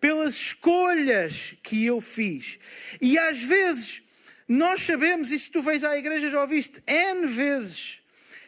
pelas 0.00 0.34
escolhas 0.34 1.54
que 1.62 1.84
eu 1.84 2.00
fiz. 2.00 2.58
E 3.00 3.18
às 3.18 3.40
vezes 3.42 4.02
nós 4.46 4.80
sabemos, 4.80 5.32
e 5.32 5.38
se 5.38 5.50
tu 5.50 5.62
vens 5.62 5.82
à 5.82 5.96
igreja 5.96 6.30
já 6.30 6.40
ouviste 6.40 6.82
N 6.86 7.26
vezes, 7.26 8.00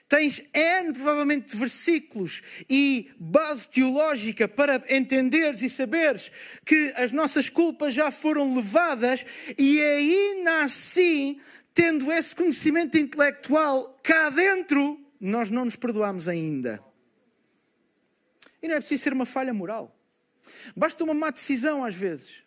tens 0.08 0.40
N, 0.54 0.92
provavelmente, 0.92 1.56
versículos 1.56 2.42
e 2.68 3.10
base 3.18 3.68
teológica 3.68 4.46
para 4.46 4.82
entenderes 4.88 5.62
e 5.62 5.70
saberes 5.70 6.30
que 6.64 6.92
as 6.96 7.12
nossas 7.12 7.48
culpas 7.48 7.94
já 7.94 8.10
foram 8.10 8.54
levadas 8.54 9.24
e 9.58 9.80
ainda 9.80 10.62
assim, 10.62 11.40
tendo 11.74 12.10
esse 12.12 12.34
conhecimento 12.34 12.96
intelectual 12.96 13.98
cá 14.02 14.30
dentro, 14.30 15.00
nós 15.20 15.50
não 15.50 15.64
nos 15.64 15.76
perdoamos 15.76 16.28
ainda. 16.28 16.80
E 18.62 18.68
não 18.68 18.76
é 18.76 18.80
preciso 18.80 19.02
ser 19.02 19.12
uma 19.12 19.26
falha 19.26 19.52
moral. 19.52 19.96
Basta 20.76 21.02
uma 21.02 21.14
má 21.14 21.30
decisão 21.30 21.84
às 21.84 21.94
vezes. 21.94 22.45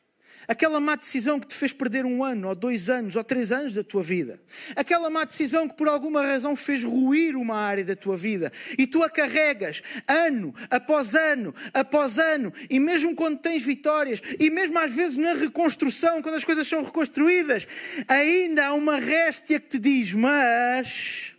Aquela 0.49 0.79
má 0.79 0.95
decisão 0.95 1.39
que 1.39 1.45
te 1.45 1.53
fez 1.53 1.71
perder 1.71 2.07
um 2.07 2.23
ano, 2.23 2.47
ou 2.47 2.55
dois 2.55 2.89
anos, 2.89 3.15
ou 3.15 3.23
três 3.23 3.51
anos 3.51 3.75
da 3.75 3.83
tua 3.83 4.01
vida. 4.01 4.41
Aquela 4.75 5.07
má 5.07 5.23
decisão 5.23 5.67
que 5.67 5.75
por 5.75 5.87
alguma 5.87 6.23
razão 6.23 6.55
fez 6.55 6.83
ruir 6.83 7.35
uma 7.35 7.55
área 7.55 7.85
da 7.85 7.95
tua 7.95 8.17
vida. 8.17 8.51
E 8.75 8.87
tu 8.87 9.03
a 9.03 9.11
carregas 9.11 9.83
ano 10.07 10.55
após 10.67 11.13
ano 11.13 11.53
após 11.71 12.17
ano. 12.17 12.51
E 12.67 12.79
mesmo 12.79 13.15
quando 13.15 13.37
tens 13.37 13.63
vitórias, 13.63 14.23
e 14.39 14.49
mesmo 14.49 14.79
às 14.79 14.91
vezes 14.91 15.17
na 15.17 15.33
reconstrução, 15.33 16.19
quando 16.19 16.33
as 16.33 16.43
coisas 16.43 16.67
são 16.67 16.83
reconstruídas, 16.83 17.67
ainda 18.07 18.65
há 18.65 18.73
uma 18.73 18.97
réstia 18.97 19.59
que 19.59 19.67
te 19.67 19.77
diz: 19.77 20.13
Mas. 20.13 21.35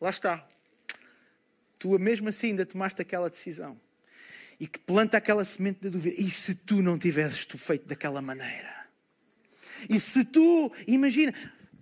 Lá 0.00 0.10
está. 0.10 0.44
Tu 1.78 1.96
mesmo 1.96 2.28
assim 2.28 2.48
ainda 2.48 2.66
tomaste 2.66 3.00
aquela 3.00 3.30
decisão 3.30 3.85
e 4.58 4.66
que 4.66 4.78
planta 4.78 5.16
aquela 5.16 5.44
semente 5.44 5.80
da 5.80 5.90
dúvida. 5.90 6.20
E 6.20 6.30
se 6.30 6.54
tu 6.54 6.82
não 6.82 6.98
tivesses 6.98 7.44
tu 7.44 7.58
feito 7.58 7.86
daquela 7.86 8.22
maneira? 8.22 8.74
E 9.88 10.00
se 10.00 10.24
tu, 10.24 10.72
imagina, 10.86 11.34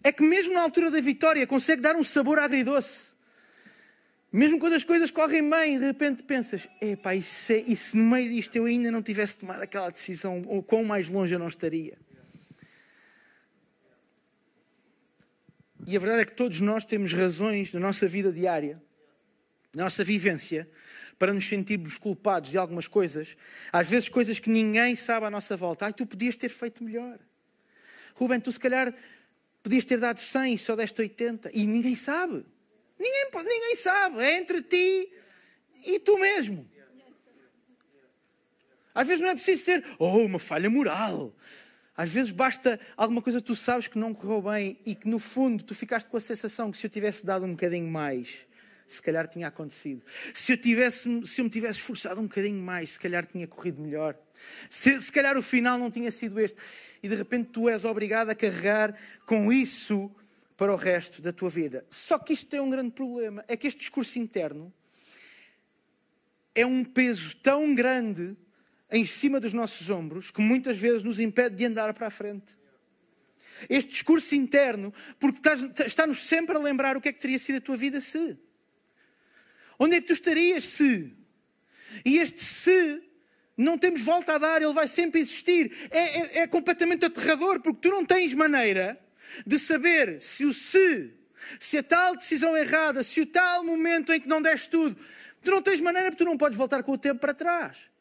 é 0.03 0.13
que 0.13 0.23
mesmo 0.23 0.55
na 0.55 0.63
altura 0.63 0.91
da 0.91 1.01
vitória 1.01 1.47
consegue 1.47 1.81
dar 1.81 1.97
um 1.97 2.05
sabor 2.05 2.39
agridoce. 2.39 3.15
Mesmo 4.33 4.59
quando 4.59 4.73
as 4.73 4.83
coisas 4.83 5.13
correm 5.13 5.49
bem, 5.49 5.79
de 5.79 5.85
repente 5.85 6.25
pensas: 6.25 6.69
epá, 6.81 7.15
e 7.15 7.23
se, 7.23 7.65
e 7.69 7.77
se 7.77 7.97
no 7.97 8.11
meio 8.11 8.29
disto 8.31 8.57
eu 8.57 8.65
ainda 8.65 8.91
não 8.91 9.01
tivesse 9.01 9.37
tomado 9.39 9.63
aquela 9.63 9.91
decisão, 9.91 10.43
ou 10.47 10.61
quão 10.61 10.83
mais 10.85 11.09
longe 11.09 11.33
eu 11.33 11.39
não 11.39 11.47
estaria? 11.47 11.97
E 15.87 15.97
a 15.97 16.01
verdade 16.01 16.23
é 16.23 16.25
que 16.25 16.35
todos 16.35 16.61
nós 16.61 16.85
temos 16.85 17.13
razões 17.13 17.73
na 17.73 17.79
nossa 17.79 18.09
vida 18.09 18.33
diária, 18.33 18.83
na 19.73 19.85
nossa 19.85 20.03
vivência, 20.03 20.69
para 21.19 21.33
nos 21.33 21.47
sentirmos 21.47 21.99
culpados 21.99 22.51
de 22.51 22.59
algumas 22.59 22.89
coisas, 22.89 23.37
às 23.73 23.89
vezes 23.89 24.09
coisas 24.09 24.39
que 24.39 24.51
ninguém 24.51 24.97
sabe 24.97 25.27
à 25.27 25.31
nossa 25.31 25.57
volta. 25.57 25.87
Ai, 25.87 25.93
tu 25.93 26.07
podias 26.07 26.37
ter 26.37 26.49
feito 26.49 26.83
melhor. 26.83 27.19
Rubem, 28.15 28.41
tu 28.41 28.51
se 28.51 28.61
calhar 28.61 28.95
podias 29.63 29.85
ter 29.85 29.99
dado 29.99 30.21
100 30.21 30.55
e 30.55 30.59
só 30.59 30.77
deste 30.77 31.01
80. 31.01 31.51
E 31.53 31.67
ninguém 31.67 31.97
sabe. 31.97 32.45
Ninguém, 32.99 33.31
ninguém 33.45 33.77
sabe. 33.77 34.19
É 34.21 34.39
entre 34.39 34.63
ti 34.63 35.13
e 35.85 35.99
tu 35.99 36.19
mesmo. 36.19 36.69
Às 38.95 39.09
vezes 39.09 39.21
não 39.21 39.31
é 39.31 39.35
preciso 39.35 39.65
ser, 39.65 39.85
oh, 39.99 40.19
uma 40.19 40.39
falha 40.39 40.71
moral. 40.71 41.35
Às 41.97 42.11
vezes 42.11 42.31
basta 42.31 42.79
alguma 42.97 43.21
coisa 43.21 43.41
que 43.41 43.47
tu 43.47 43.55
sabes 43.55 43.89
que 43.89 43.99
não 43.99 44.15
correu 44.15 44.43
bem 44.43 44.79
e 44.85 44.95
que 44.95 45.09
no 45.09 45.19
fundo 45.19 45.65
tu 45.65 45.75
ficaste 45.75 46.09
com 46.09 46.17
a 46.17 46.21
sensação 46.21 46.71
que 46.71 46.79
se 46.79 46.87
eu 46.87 46.91
tivesse 46.91 47.25
dado 47.27 47.45
um 47.45 47.51
bocadinho 47.51 47.89
mais, 47.89 48.47
se 48.87 49.01
calhar 49.01 49.27
tinha 49.27 49.49
acontecido. 49.49 50.03
Se 50.35 50.53
eu, 50.53 50.57
tivesse, 50.57 51.27
se 51.27 51.41
eu 51.41 51.45
me 51.45 51.51
tivesse 51.51 51.81
esforçado 51.81 52.21
um 52.21 52.25
bocadinho 52.25 52.63
mais, 52.63 52.91
se 52.91 53.01
calhar 53.01 53.25
tinha 53.27 53.47
corrido 53.47 53.81
melhor. 53.81 54.17
Se, 54.69 55.01
se 55.01 55.11
calhar 55.11 55.37
o 55.37 55.43
final 55.43 55.79
não 55.79 55.91
tinha 55.91 56.11
sido 56.11 56.39
este. 56.39 56.61
E 57.03 57.09
de 57.09 57.15
repente 57.15 57.51
tu 57.51 57.69
és 57.69 57.85
obrigado 57.85 58.31
a 58.31 58.35
carregar 58.35 58.95
com 59.27 59.53
isso 59.53 60.11
para 60.57 60.73
o 60.73 60.77
resto 60.77 61.21
da 61.21 61.33
tua 61.33 61.51
vida. 61.51 61.85
Só 61.91 62.19
que 62.19 62.33
isto 62.33 62.49
tem 62.51 62.61
um 62.61 62.71
grande 62.71 62.91
problema: 62.91 63.45
é 63.49 63.57
que 63.57 63.67
este 63.67 63.81
discurso 63.81 64.19
interno 64.19 64.73
é 66.55 66.65
um 66.65 66.85
peso 66.85 67.37
tão 67.37 67.75
grande 67.75 68.37
em 68.91 69.05
cima 69.05 69.41
dos 69.41 69.53
nossos 69.53 69.91
ombros 69.91 70.31
que 70.31 70.41
muitas 70.41 70.79
vezes 70.79 71.03
nos 71.03 71.19
impede 71.19 71.57
de 71.57 71.65
andar 71.65 71.93
para 71.95 72.07
a 72.07 72.11
frente. 72.11 72.57
Este 73.69 73.91
discurso 73.91 74.35
interno, 74.35 74.93
porque 75.19 75.41
está-nos 75.85 76.21
sempre 76.21 76.57
a 76.57 76.59
lembrar 76.59 76.97
o 76.97 77.01
que 77.01 77.09
é 77.09 77.13
que 77.13 77.21
teria 77.21 77.39
sido 77.39 77.57
a 77.57 77.61
tua 77.61 77.77
vida 77.77 78.01
se. 78.01 78.39
Onde 79.79 79.97
é 79.97 80.01
que 80.01 80.07
tu 80.07 80.13
estarias 80.13 80.65
se? 80.65 81.13
E 82.05 82.19
este 82.19 82.43
se 82.43 83.03
não 83.57 83.79
temos 83.79 84.03
volta 84.03 84.35
a 84.35 84.39
dar, 84.39 84.63
ele 84.63 84.73
vai 84.73 84.89
sempre 84.89 85.21
existir. 85.21 85.73
É, 85.91 85.99
é, 85.99 86.39
é, 86.41 86.47
completamente 86.47 87.05
aterrador, 87.05 87.61
porque 87.61 87.81
tu 87.81 87.91
não 87.91 88.05
tens 88.05 88.35
maneira 88.35 88.99
de 89.47 89.59
saber 89.59 90.21
se 90.21 90.45
o 90.45 90.53
se, 90.53 91.13
se 91.61 91.79
a 91.79 91.83
tal 91.83 92.17
decisão 92.17 92.57
errada, 92.57 93.03
se 93.03 93.21
o 93.21 93.27
tal 93.27 93.65
momento 93.65 94.13
em 94.13 94.21
que 94.21 94.29
não 94.29 94.43
deste 94.43 94.69
tudo, 94.71 94.97
tu 95.43 95.51
não 95.51 95.63
tens 95.63 95.81
maneira 95.81 96.11
porque 96.11 96.25
tu 96.25 96.29
não 96.29 96.37
podes 96.37 96.59
voltar 96.59 96.83
com 96.83 96.93
o 96.93 96.99
tempo 96.99 97.21
para 97.21 97.35
trás. 97.35 97.95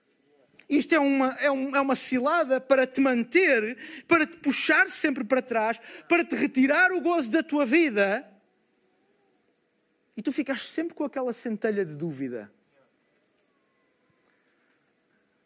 Isto 0.70 0.96
é 0.96 1.00
uma, 1.00 1.38
é, 1.40 1.52
um, 1.52 1.76
é 1.76 1.82
uma 1.82 1.96
cilada 1.96 2.60
para 2.60 2.88
te 2.88 3.00
manter, 3.02 3.78
para 4.08 4.26
te 4.26 4.38
puxar 4.38 4.90
sempre 4.90 5.24
para 5.24 5.42
trás, 5.42 5.80
para 6.08 6.24
te 6.24 6.36
retirar 6.36 6.92
o 6.92 7.02
gozo 7.02 7.30
da 7.30 7.44
tua 7.44 7.66
vida 7.66 8.28
e 10.16 10.22
tu 10.22 10.32
ficaste 10.32 10.68
sempre 10.68 10.94
com 10.94 11.04
aquela 11.04 11.34
centelha 11.34 11.86
de 11.86 11.96
dúvida. 11.96 12.52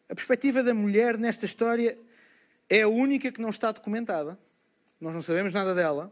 A 0.09 0.15
perspectiva 0.15 0.63
da 0.63 0.73
mulher 0.73 1.17
nesta 1.17 1.45
história 1.45 1.97
é 2.69 2.81
a 2.81 2.87
única 2.87 3.31
que 3.31 3.41
não 3.41 3.49
está 3.49 3.71
documentada. 3.71 4.37
Nós 4.99 5.13
não 5.13 5.21
sabemos 5.21 5.53
nada 5.53 5.75
dela. 5.75 6.11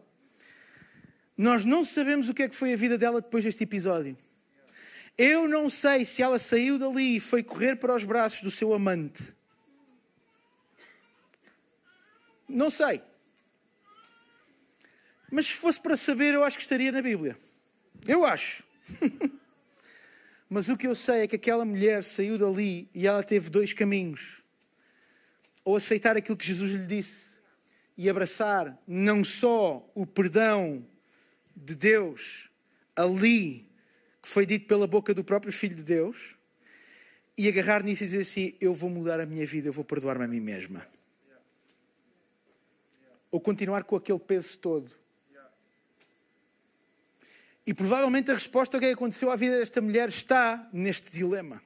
Nós 1.38 1.66
não 1.66 1.84
sabemos 1.84 2.30
o 2.30 2.34
que 2.34 2.44
é 2.44 2.50
que 2.50 2.56
foi 2.56 2.74
a 2.74 2.78
vida 2.78 2.98
dela 2.98 3.22
depois 3.22 3.44
deste 3.44 3.64
episódio. 3.64 4.18
Eu 5.18 5.48
não 5.48 5.70
sei 5.70 6.04
se 6.04 6.22
ela 6.22 6.38
saiu 6.38 6.78
dali 6.78 7.18
e 7.18 7.20
foi 7.20 7.42
correr 7.42 7.78
para 7.78 7.96
os 7.96 8.04
braços 8.04 8.42
do 8.42 8.52
seu 8.52 8.74
amante. 8.74 9.36
Não 12.48 12.70
sei. 12.70 13.02
Mas 15.32 15.48
se 15.48 15.54
fosse 15.54 15.80
para 15.80 15.98
saber, 15.98 16.34
eu 16.34 16.44
acho 16.44 16.58
que 16.58 16.64
estaria 16.64 16.92
na 16.92 17.02
Bíblia. 17.02 17.38
Eu 18.08 18.26
acho. 18.26 18.64
Mas 20.50 20.70
o 20.70 20.78
que 20.78 20.88
eu 20.88 20.96
sei 20.96 21.22
é 21.22 21.28
que 21.28 21.36
aquela 21.36 21.66
mulher 21.66 22.04
saiu 22.04 22.38
dali 22.38 22.88
e 22.94 23.08
ela 23.08 23.24
teve 23.24 23.50
dois 23.50 23.74
caminhos. 23.74 24.42
Ou 25.64 25.76
aceitar 25.76 26.16
aquilo 26.16 26.38
que 26.38 26.46
Jesus 26.46 26.72
lhe 26.72 26.86
disse 26.86 27.36
e 27.98 28.10
abraçar 28.10 28.78
não 28.88 29.24
só 29.24 29.90
o 29.96 30.06
perdão 30.06 30.86
de 31.56 31.76
Deus 31.76 32.50
ali, 32.96 33.68
que 34.22 34.30
foi 34.30 34.46
dito 34.46 34.68
pela 34.68 34.86
boca 34.86 35.14
do 35.14 35.24
próprio 35.24 35.52
Filho 35.52 35.76
de 35.76 35.84
Deus, 35.84 36.36
e 37.38 37.48
agarrar 37.48 37.84
nisso 37.84 38.04
e 38.04 38.06
dizer 38.06 38.22
assim: 38.22 38.56
Eu 38.62 38.74
vou 38.74 38.90
mudar 38.90 39.20
a 39.20 39.26
minha 39.26 39.46
vida, 39.46 39.70
eu 39.70 39.74
vou 39.74 39.84
perdoar-me 39.84 40.26
a 40.26 40.28
mim 40.28 40.40
mesma. 40.40 40.86
Ou 43.32 43.42
continuar 43.42 43.84
com 43.84 43.96
aquele 43.96 44.20
peso 44.20 44.58
todo 44.58 44.96
e 47.66 47.74
provavelmente 47.74 48.30
a 48.30 48.36
resposta 48.36 48.78
ao 48.78 48.82
que 48.82 48.88
aconteceu 48.88 49.32
à 49.32 49.36
vida 49.36 49.58
desta 49.58 49.82
mulher 49.82 50.10
está 50.10 50.68
neste 50.72 51.12
dilema. 51.12 51.62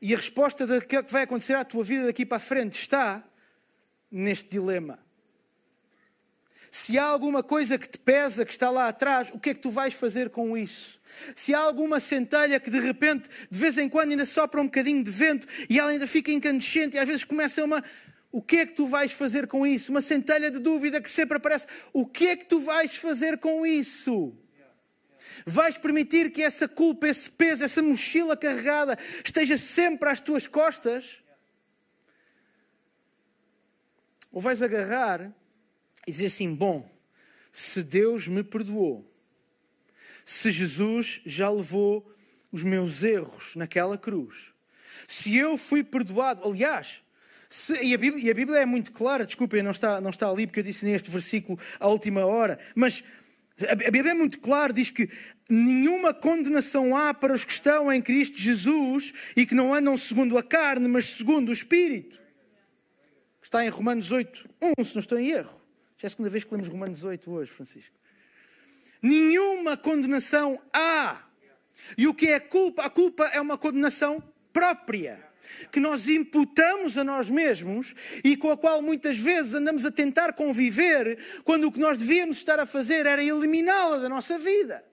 E 0.00 0.14
a 0.14 0.16
resposta 0.16 0.66
do 0.66 0.80
que 0.80 1.02
vai 1.02 1.22
acontecer 1.22 1.54
à 1.54 1.64
tua 1.64 1.84
vida 1.84 2.06
daqui 2.06 2.24
para 2.24 2.38
a 2.38 2.40
frente 2.40 2.74
está 2.74 3.22
neste 4.10 4.50
dilema. 4.50 4.98
Se 6.70 6.98
há 6.98 7.04
alguma 7.04 7.42
coisa 7.42 7.78
que 7.78 7.88
te 7.88 7.98
pesa, 7.98 8.44
que 8.44 8.50
está 8.50 8.68
lá 8.68 8.88
atrás, 8.88 9.30
o 9.32 9.38
que 9.38 9.50
é 9.50 9.54
que 9.54 9.60
tu 9.60 9.70
vais 9.70 9.94
fazer 9.94 10.28
com 10.28 10.56
isso? 10.56 11.00
Se 11.36 11.54
há 11.54 11.58
alguma 11.60 12.00
centelha 12.00 12.58
que 12.58 12.68
de 12.68 12.80
repente, 12.80 13.28
de 13.48 13.58
vez 13.58 13.78
em 13.78 13.88
quando, 13.88 14.10
ainda 14.10 14.24
sopra 14.24 14.60
um 14.60 14.64
bocadinho 14.64 15.04
de 15.04 15.10
vento 15.10 15.46
e 15.70 15.78
ela 15.78 15.90
ainda 15.90 16.06
fica 16.06 16.32
incandescente 16.32 16.96
e 16.96 16.98
às 16.98 17.06
vezes 17.06 17.22
começa 17.22 17.62
uma. 17.62 17.82
O 18.32 18.42
que 18.42 18.56
é 18.56 18.66
que 18.66 18.72
tu 18.72 18.88
vais 18.88 19.12
fazer 19.12 19.46
com 19.46 19.64
isso? 19.64 19.92
Uma 19.92 20.00
centelha 20.00 20.50
de 20.50 20.58
dúvida 20.58 21.00
que 21.00 21.08
sempre 21.08 21.36
aparece. 21.36 21.68
O 21.92 22.04
que 22.04 22.26
é 22.26 22.36
que 22.36 22.46
tu 22.46 22.60
vais 22.60 22.96
fazer 22.96 23.38
com 23.38 23.64
isso? 23.64 24.36
Vais 25.46 25.78
permitir 25.78 26.30
que 26.30 26.42
essa 26.42 26.68
culpa, 26.68 27.08
esse 27.08 27.30
peso, 27.30 27.64
essa 27.64 27.82
mochila 27.82 28.36
carregada 28.36 28.98
esteja 29.24 29.56
sempre 29.56 30.08
às 30.08 30.20
tuas 30.20 30.46
costas? 30.46 31.22
Ou 34.30 34.40
vais 34.40 34.62
agarrar 34.62 35.32
e 36.06 36.10
dizer 36.10 36.26
assim: 36.26 36.54
bom, 36.54 36.90
se 37.52 37.82
Deus 37.82 38.26
me 38.28 38.42
perdoou, 38.42 39.10
se 40.24 40.50
Jesus 40.50 41.20
já 41.24 41.50
levou 41.50 42.10
os 42.50 42.62
meus 42.62 43.02
erros 43.02 43.54
naquela 43.54 43.96
cruz, 43.96 44.52
se 45.06 45.36
eu 45.36 45.56
fui 45.56 45.84
perdoado, 45.84 46.42
aliás, 46.46 47.02
se, 47.48 47.74
e, 47.84 47.94
a 47.94 47.98
Bíblia, 47.98 48.26
e, 48.26 48.30
a 48.30 48.34
Bíblia, 48.34 48.58
é 48.58 48.66
muito 48.66 48.90
clara, 48.90 49.24
desculpem, 49.24 49.62
não 49.62 49.70
está, 49.70 50.00
não 50.00 50.10
está 50.10 50.28
ali 50.28 50.46
porque 50.46 50.60
eu 50.60 50.64
disse 50.64 50.84
neste 50.84 51.10
versículo 51.10 51.58
à 51.78 51.86
última 51.88 52.24
hora, 52.24 52.58
mas 52.74 53.04
a 53.70 53.74
Bíblia 53.74 54.10
é 54.10 54.14
muito 54.14 54.40
clara, 54.40 54.72
diz 54.72 54.90
que 54.90 55.08
nenhuma 55.48 56.12
condenação 56.12 56.96
há 56.96 57.14
para 57.14 57.32
os 57.32 57.44
que 57.44 57.52
estão 57.52 57.92
em 57.92 58.02
Cristo 58.02 58.38
Jesus 58.38 59.12
e 59.36 59.46
que 59.46 59.54
não 59.54 59.72
andam 59.72 59.96
segundo 59.96 60.36
a 60.36 60.42
carne, 60.42 60.88
mas 60.88 61.06
segundo 61.06 61.50
o 61.50 61.52
Espírito. 61.52 62.20
Está 63.40 63.64
em 63.64 63.68
Romanos 63.68 64.10
8, 64.10 64.50
1, 64.78 64.84
se 64.84 64.94
não 64.94 65.00
estou 65.00 65.18
em 65.18 65.30
erro. 65.30 65.60
Já 65.98 66.06
é 66.06 66.08
a 66.08 66.10
segunda 66.10 66.30
vez 66.30 66.42
que 66.42 66.52
lemos 66.52 66.68
Romanos 66.68 67.04
8 67.04 67.30
hoje, 67.30 67.52
Francisco. 67.52 67.94
Nenhuma 69.00 69.76
condenação 69.76 70.60
há. 70.72 71.22
E 71.96 72.06
o 72.08 72.14
que 72.14 72.28
é 72.28 72.40
culpa? 72.40 72.82
A 72.82 72.90
culpa 72.90 73.24
é 73.26 73.40
uma 73.40 73.58
condenação 73.58 74.22
própria 74.52 75.22
que 75.70 75.80
nós 75.80 76.08
imputamos 76.08 76.96
a 76.96 77.04
nós 77.04 77.30
mesmos 77.30 77.94
e 78.22 78.36
com 78.36 78.50
a 78.50 78.56
qual 78.56 78.82
muitas 78.82 79.18
vezes 79.18 79.54
andamos 79.54 79.84
a 79.84 79.90
tentar 79.90 80.32
conviver, 80.32 81.18
quando 81.44 81.68
o 81.68 81.72
que 81.72 81.80
nós 81.80 81.98
devíamos 81.98 82.38
estar 82.38 82.58
a 82.58 82.66
fazer 82.66 83.06
era 83.06 83.22
eliminá-la 83.22 83.98
da 83.98 84.08
nossa 84.08 84.38
vida. 84.38 84.84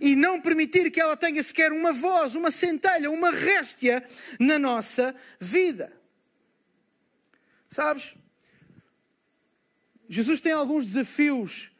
E 0.00 0.14
não 0.14 0.40
permitir 0.40 0.90
que 0.90 1.00
ela 1.00 1.16
tenha 1.16 1.42
sequer 1.42 1.72
uma 1.72 1.92
voz, 1.92 2.34
uma 2.34 2.50
centelha, 2.50 3.10
uma 3.10 3.30
réstia 3.30 4.02
na 4.38 4.58
nossa 4.58 5.14
vida. 5.40 5.92
Sabes? 7.68 8.14
Jesus 10.08 10.40
tem 10.40 10.52
alguns 10.52 10.86
desafios 10.86 11.70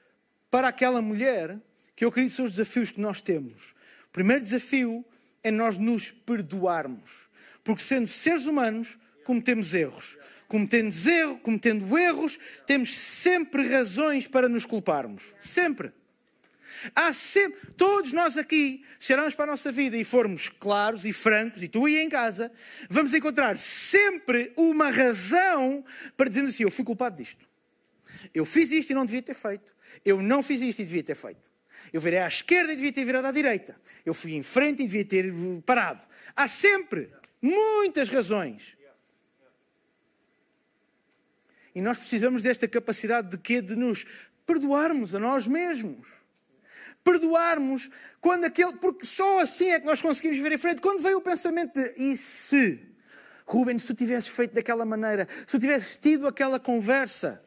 para 0.50 0.68
aquela 0.68 1.00
mulher 1.00 1.58
que 1.94 2.04
eu 2.04 2.08
acredito 2.08 2.34
são 2.34 2.44
os 2.44 2.52
desafios 2.52 2.90
que 2.90 3.00
nós 3.00 3.20
temos. 3.20 3.74
O 4.08 4.12
primeiro 4.12 4.42
desafio 4.42 5.04
é 5.42 5.50
nós 5.50 5.76
nos 5.76 6.10
perdoarmos. 6.10 7.28
Porque 7.64 7.82
sendo 7.82 8.08
seres 8.08 8.46
humanos, 8.46 8.98
cometemos 9.24 9.74
erros. 9.74 10.18
Cometendo, 10.48 10.94
erro, 11.08 11.38
cometendo 11.38 11.98
erros, 11.98 12.38
temos 12.66 12.94
sempre 12.94 13.66
razões 13.68 14.26
para 14.26 14.48
nos 14.48 14.66
culparmos. 14.66 15.34
Sempre. 15.40 15.92
Há 16.94 17.12
sempre, 17.12 17.60
todos 17.76 18.12
nós 18.12 18.36
aqui, 18.36 18.84
se 18.98 19.12
olharmos 19.12 19.34
para 19.34 19.44
a 19.44 19.52
nossa 19.52 19.70
vida 19.70 19.96
e 19.96 20.04
formos 20.04 20.48
claros 20.48 21.04
e 21.04 21.12
francos, 21.12 21.62
e 21.62 21.68
tu 21.68 21.86
aí 21.86 21.98
em 21.98 22.08
casa, 22.08 22.50
vamos 22.90 23.14
encontrar 23.14 23.56
sempre 23.56 24.52
uma 24.56 24.90
razão 24.90 25.84
para 26.16 26.28
dizermos 26.28 26.54
assim: 26.54 26.64
eu 26.64 26.70
fui 26.70 26.84
culpado 26.84 27.16
disto. 27.16 27.46
Eu 28.34 28.44
fiz 28.44 28.70
isto 28.72 28.90
e 28.90 28.94
não 28.94 29.06
devia 29.06 29.22
ter 29.22 29.34
feito. 29.34 29.74
Eu 30.04 30.20
não 30.20 30.42
fiz 30.42 30.60
isto 30.60 30.82
e 30.82 30.84
devia 30.84 31.02
ter 31.02 31.14
feito. 31.14 31.50
Eu 31.92 32.00
virei 32.00 32.18
à 32.18 32.28
esquerda 32.28 32.72
e 32.72 32.76
devia 32.76 32.92
ter 32.92 33.04
virado 33.04 33.26
à 33.26 33.32
direita. 33.32 33.80
Eu 34.04 34.12
fui 34.12 34.34
em 34.34 34.42
frente 34.42 34.82
e 34.82 34.86
devia 34.86 35.04
ter 35.04 35.32
parado. 35.64 36.04
Há 36.34 36.46
sempre 36.46 37.10
muitas 37.42 38.08
razões. 38.08 38.76
E 41.74 41.80
nós 41.80 41.98
precisamos 41.98 42.42
desta 42.42 42.68
capacidade 42.68 43.30
de 43.30 43.38
quê? 43.38 43.60
De 43.60 43.74
nos 43.74 44.06
perdoarmos 44.46 45.14
a 45.14 45.18
nós 45.18 45.46
mesmos. 45.46 46.06
Perdoarmos 47.02 47.90
quando 48.20 48.44
aquele. 48.44 48.74
Porque 48.74 49.04
só 49.04 49.40
assim 49.40 49.70
é 49.70 49.80
que 49.80 49.86
nós 49.86 50.00
conseguimos 50.00 50.38
ver 50.38 50.52
em 50.52 50.58
frente. 50.58 50.80
Quando 50.80 51.02
veio 51.02 51.18
o 51.18 51.22
pensamento 51.22 51.72
de 51.74 51.94
e 51.96 52.16
se? 52.16 52.88
Rubens, 53.44 53.82
se 53.82 53.88
tu 53.88 53.94
tivesses 53.94 54.28
feito 54.28 54.54
daquela 54.54 54.84
maneira, 54.84 55.26
se 55.40 55.46
tu 55.46 55.58
tivesses 55.58 55.98
tido 55.98 56.28
aquela 56.28 56.60
conversa, 56.60 57.42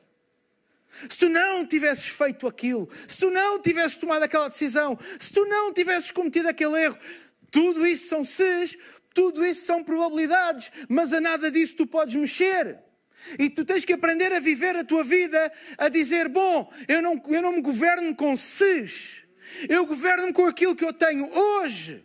se 1.10 1.18
tu 1.18 1.30
não 1.30 1.66
tivesses 1.66 2.08
feito 2.08 2.48
aquilo, 2.48 2.90
se 3.08 3.18
tu 3.18 3.30
não 3.30 3.62
tivesses 3.62 3.98
tomado 3.98 4.24
aquela 4.24 4.50
decisão, 4.50 4.98
se 5.20 5.32
tu 5.32 5.46
não 5.46 5.74
tivesses 5.74 6.12
cometido 6.12 6.50
aquele 6.50 6.82
erro, 6.82 6.98
tudo 7.50 7.88
isso 7.88 8.10
são 8.10 8.26
ses, 8.26 8.78
tudo 9.16 9.46
isso 9.46 9.66
são 9.66 9.82
probabilidades, 9.82 10.72
mas 10.90 11.14
a 11.14 11.22
nada 11.22 11.50
disso 11.50 11.78
tu 11.78 11.88
podes 11.88 12.14
mexer. 12.14 12.78
E 13.40 13.50
tu 13.50 13.64
tens 13.66 13.86
que 13.86 13.94
aprender 13.94 14.32
a 14.34 14.40
viver 14.40 14.76
a 14.76 14.84
tua 14.84 15.04
vida 15.04 15.52
a 15.78 15.90
dizer: 15.90 16.28
Bom, 16.28 16.72
eu 16.88 17.02
não, 17.02 17.20
eu 17.30 17.42
não 17.42 17.54
me 17.54 17.62
governo 17.62 18.14
com 18.14 18.36
ses, 18.36 19.24
eu 19.70 19.86
governo 19.88 20.32
com 20.34 20.46
aquilo 20.46 20.76
que 20.76 20.86
eu 20.86 20.94
tenho 20.94 21.26
hoje. 21.34 22.05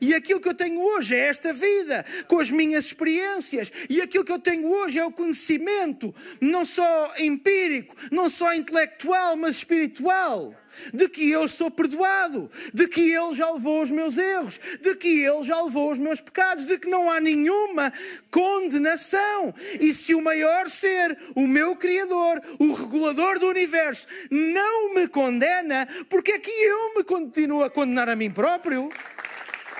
E 0.00 0.14
aquilo 0.14 0.40
que 0.40 0.48
eu 0.48 0.54
tenho 0.54 0.80
hoje 0.80 1.14
é 1.14 1.28
esta 1.28 1.52
vida, 1.52 2.04
com 2.26 2.38
as 2.38 2.50
minhas 2.50 2.86
experiências. 2.86 3.72
E 3.88 4.00
aquilo 4.00 4.24
que 4.24 4.32
eu 4.32 4.38
tenho 4.38 4.68
hoje 4.68 4.98
é 4.98 5.04
o 5.04 5.12
conhecimento, 5.12 6.14
não 6.40 6.64
só 6.64 7.12
empírico, 7.18 7.96
não 8.10 8.28
só 8.28 8.54
intelectual, 8.54 9.36
mas 9.36 9.56
espiritual. 9.56 10.54
De 10.92 11.08
que 11.08 11.30
eu 11.30 11.48
sou 11.48 11.70
perdoado, 11.70 12.50
de 12.74 12.86
que 12.86 13.00
Ele 13.10 13.34
já 13.34 13.50
levou 13.50 13.80
os 13.80 13.90
meus 13.90 14.18
erros, 14.18 14.60
de 14.82 14.94
que 14.94 15.24
Ele 15.24 15.42
já 15.42 15.58
levou 15.62 15.90
os 15.90 15.98
meus 15.98 16.20
pecados, 16.20 16.66
de 16.66 16.78
que 16.78 16.88
não 16.88 17.10
há 17.10 17.18
nenhuma 17.18 17.90
condenação. 18.30 19.54
E 19.80 19.94
se 19.94 20.14
o 20.14 20.20
maior 20.20 20.68
ser, 20.68 21.16
o 21.34 21.46
meu 21.46 21.76
Criador, 21.76 22.42
o 22.58 22.74
regulador 22.74 23.38
do 23.38 23.48
universo, 23.48 24.06
não 24.30 24.94
me 24.94 25.08
condena, 25.08 25.88
porque 26.10 26.32
é 26.32 26.38
que 26.38 26.50
eu 26.50 26.94
me 26.96 27.04
continuo 27.04 27.64
a 27.64 27.70
condenar 27.70 28.10
a 28.10 28.16
mim 28.16 28.30
próprio? 28.30 28.90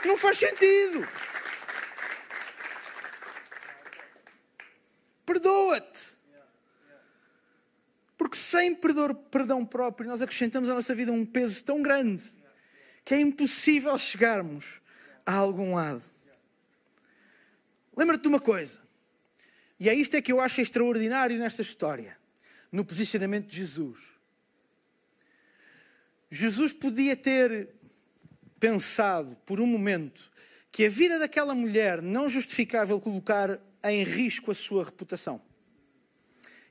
Não 0.06 0.16
faz 0.16 0.38
sentido. 0.38 1.06
Perdoa-te. 5.24 6.16
Porque 8.16 8.36
sem 8.36 8.74
perdão 8.74 9.66
próprio, 9.66 10.08
nós 10.08 10.22
acrescentamos 10.22 10.70
à 10.70 10.74
nossa 10.74 10.94
vida 10.94 11.12
um 11.12 11.26
peso 11.26 11.62
tão 11.62 11.82
grande 11.82 12.22
que 13.04 13.14
é 13.14 13.20
impossível 13.20 13.96
chegarmos 13.98 14.80
a 15.24 15.34
algum 15.34 15.74
lado. 15.74 16.02
Lembra-te 17.96 18.22
de 18.22 18.28
uma 18.28 18.40
coisa, 18.40 18.80
e 19.78 19.88
é 19.88 19.94
isto 19.94 20.16
é 20.16 20.22
que 20.22 20.32
eu 20.32 20.40
acho 20.40 20.60
extraordinário 20.60 21.38
nesta 21.38 21.62
história, 21.62 22.16
no 22.72 22.84
posicionamento 22.84 23.46
de 23.46 23.56
Jesus. 23.56 23.98
Jesus 26.30 26.72
podia 26.72 27.16
ter 27.16 27.75
pensado 28.58 29.36
por 29.44 29.60
um 29.60 29.66
momento 29.66 30.30
que 30.70 30.84
a 30.84 30.90
vida 30.90 31.18
daquela 31.18 31.54
mulher 31.54 32.02
não 32.02 32.28
justificava 32.28 32.92
ele 32.92 33.00
colocar 33.00 33.58
em 33.84 34.02
risco 34.04 34.50
a 34.50 34.54
sua 34.54 34.84
reputação. 34.84 35.40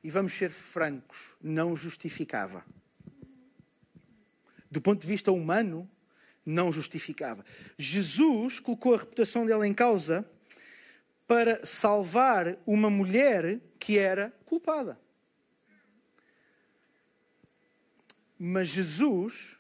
E 0.04 0.12
vamos 0.12 0.34
ser 0.34 0.52
francos, 0.52 1.36
não 1.42 1.76
justificava. 1.76 2.64
Do 4.70 4.82
ponto 4.82 5.02
de 5.02 5.08
vista 5.08 5.32
humano, 5.32 5.90
não 6.46 6.72
justificava. 6.72 7.44
Jesus 7.78 8.60
colocou 8.60 8.94
a 8.94 8.98
reputação 8.98 9.46
dela 9.46 9.68
em 9.68 9.74
causa 9.74 10.30
para 11.28 11.66
salvar 11.66 12.58
uma 12.68 12.90
mulher 12.90 13.60
que 13.80 13.98
era 13.98 14.32
culpada. 14.46 15.00
Mas 18.38 18.70
Jesus 18.70 19.58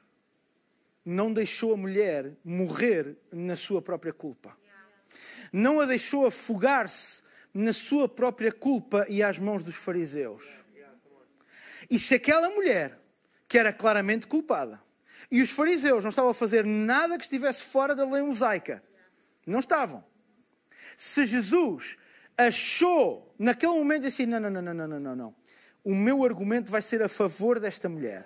não 1.06 1.32
deixou 1.32 1.74
a 1.74 1.78
mulher 1.78 2.34
morrer 2.44 3.16
na 3.32 3.56
sua 3.56 3.82
própria 3.82 4.12
culpa. 4.12 4.58
Não 5.54 5.80
a 5.80 5.86
deixou 5.86 6.26
afogar-se 6.26 7.24
na 7.54 7.72
sua 7.72 8.10
própria 8.10 8.52
culpa 8.52 9.06
e 9.08 9.22
às 9.22 9.38
mãos 9.38 9.64
dos 9.64 9.76
fariseus. 9.76 10.44
E 11.90 12.00
se 12.00 12.16
aquela 12.16 12.50
mulher, 12.50 13.00
que 13.48 13.58
era 13.58 13.72
claramente 13.72 14.26
culpada, 14.26 14.82
e 15.32 15.42
os 15.42 15.52
fariseus 15.52 16.04
não 16.04 16.10
estavam 16.10 16.32
a 16.32 16.34
fazer 16.34 16.66
nada 16.66 17.18
que 17.18 17.24
estivesse 17.24 17.64
fora 17.64 17.96
da 17.96 18.10
lei 18.10 18.24
mosaica, 18.24 18.84
não 19.46 19.60
estavam. 19.60 20.04
Se 20.98 21.26
Jesus 21.26 21.98
achou 22.38 23.34
naquele 23.38 23.74
momento 23.74 24.08
assim: 24.08 24.26
não, 24.26 24.40
não, 24.40 24.50
não, 24.50 24.62
não, 24.62 24.88
não, 24.88 25.00
não, 25.00 25.16
não. 25.16 25.36
O 25.84 25.94
meu 25.94 26.26
argumento 26.26 26.72
vai 26.72 26.82
ser 26.82 27.04
a 27.04 27.10
favor 27.10 27.60
desta 27.60 27.88
mulher 27.88 28.26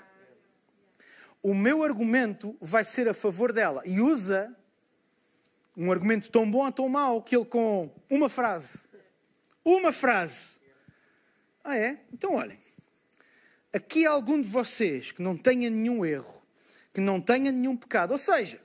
o 1.41 1.53
meu 1.53 1.83
argumento 1.83 2.55
vai 2.61 2.83
ser 2.83 3.07
a 3.07 3.13
favor 3.13 3.53
dela. 3.53 3.81
E 3.85 3.99
usa 3.99 4.55
um 5.75 5.91
argumento 5.91 6.29
tão 6.29 6.49
bom 6.49 6.65
ou 6.65 6.71
tão 6.71 6.89
mau 6.89 7.21
que 7.21 7.35
ele, 7.35 7.45
com 7.45 7.89
uma 8.09 8.29
frase, 8.29 8.79
uma 9.63 9.91
frase. 9.91 10.59
Ah, 11.63 11.77
é? 11.77 12.01
Então 12.11 12.35
olhem. 12.35 12.59
Aqui 13.71 14.05
há 14.05 14.11
algum 14.11 14.41
de 14.41 14.47
vocês 14.47 15.11
que 15.11 15.21
não 15.21 15.37
tenha 15.37 15.69
nenhum 15.69 16.03
erro, 16.03 16.41
que 16.93 16.99
não 16.99 17.21
tenha 17.21 17.51
nenhum 17.51 17.77
pecado. 17.77 18.11
Ou 18.11 18.17
seja, 18.17 18.59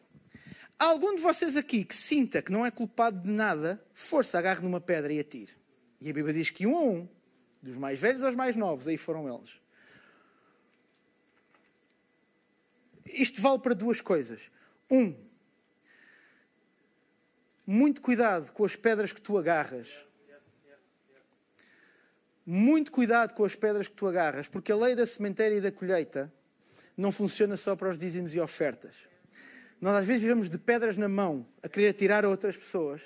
há 0.78 0.87
algum 0.87 1.14
de 1.14 1.22
vocês 1.22 1.56
aqui 1.56 1.84
que 1.84 1.94
sinta 1.94 2.40
que 2.40 2.50
não 2.50 2.64
é 2.64 2.70
culpado 2.70 3.20
de 3.20 3.30
nada, 3.30 3.84
força, 3.92 4.38
agarre 4.38 4.62
numa 4.62 4.80
pedra 4.80 5.12
e 5.12 5.20
atire. 5.20 5.52
E 6.00 6.08
a 6.08 6.12
Bíblia 6.12 6.34
diz 6.34 6.50
que 6.50 6.66
um 6.66 6.76
a 6.76 6.80
um, 6.80 7.08
dos 7.62 7.76
mais 7.76 7.98
velhos 7.98 8.22
aos 8.22 8.34
mais 8.34 8.56
novos, 8.56 8.88
aí 8.88 8.96
foram 8.96 9.28
eles. 9.32 9.63
Isto 13.07 13.40
vale 13.40 13.59
para 13.59 13.75
duas 13.75 14.01
coisas. 14.01 14.51
Um, 14.90 15.14
muito 17.67 18.01
cuidado 18.01 18.53
com 18.53 18.64
as 18.64 18.77
pedras 18.77 19.12
que 19.12 19.21
tu 19.21 19.38
agarras. 19.38 20.05
Muito 22.47 22.93
cuidado 22.93 23.33
com 23.35 23.45
as 23.45 23.57
pedras 23.57 23.88
que 23.88 23.95
tu 23.95 24.07
agarras, 24.07 24.49
porque 24.49 24.71
a 24.71 24.77
lei 24.77 24.95
da 24.95 25.07
sementeira 25.07 25.55
e 25.55 25.61
da 25.61 25.73
colheita 25.73 26.31
não 26.95 27.11
funciona 27.11 27.57
só 27.57 27.75
para 27.75 27.88
os 27.88 27.97
dízimos 27.97 28.35
e 28.35 28.40
ofertas. 28.40 29.09
Nós 29.81 29.97
às 29.97 30.07
vezes 30.07 30.23
vivemos 30.23 30.51
de 30.51 30.59
pedras 30.59 30.97
na 30.97 31.09
mão 31.09 31.47
a 31.62 31.69
querer 31.69 31.95
tirar 31.95 32.25
a 32.25 32.29
outras 32.29 32.57
pessoas 32.57 33.01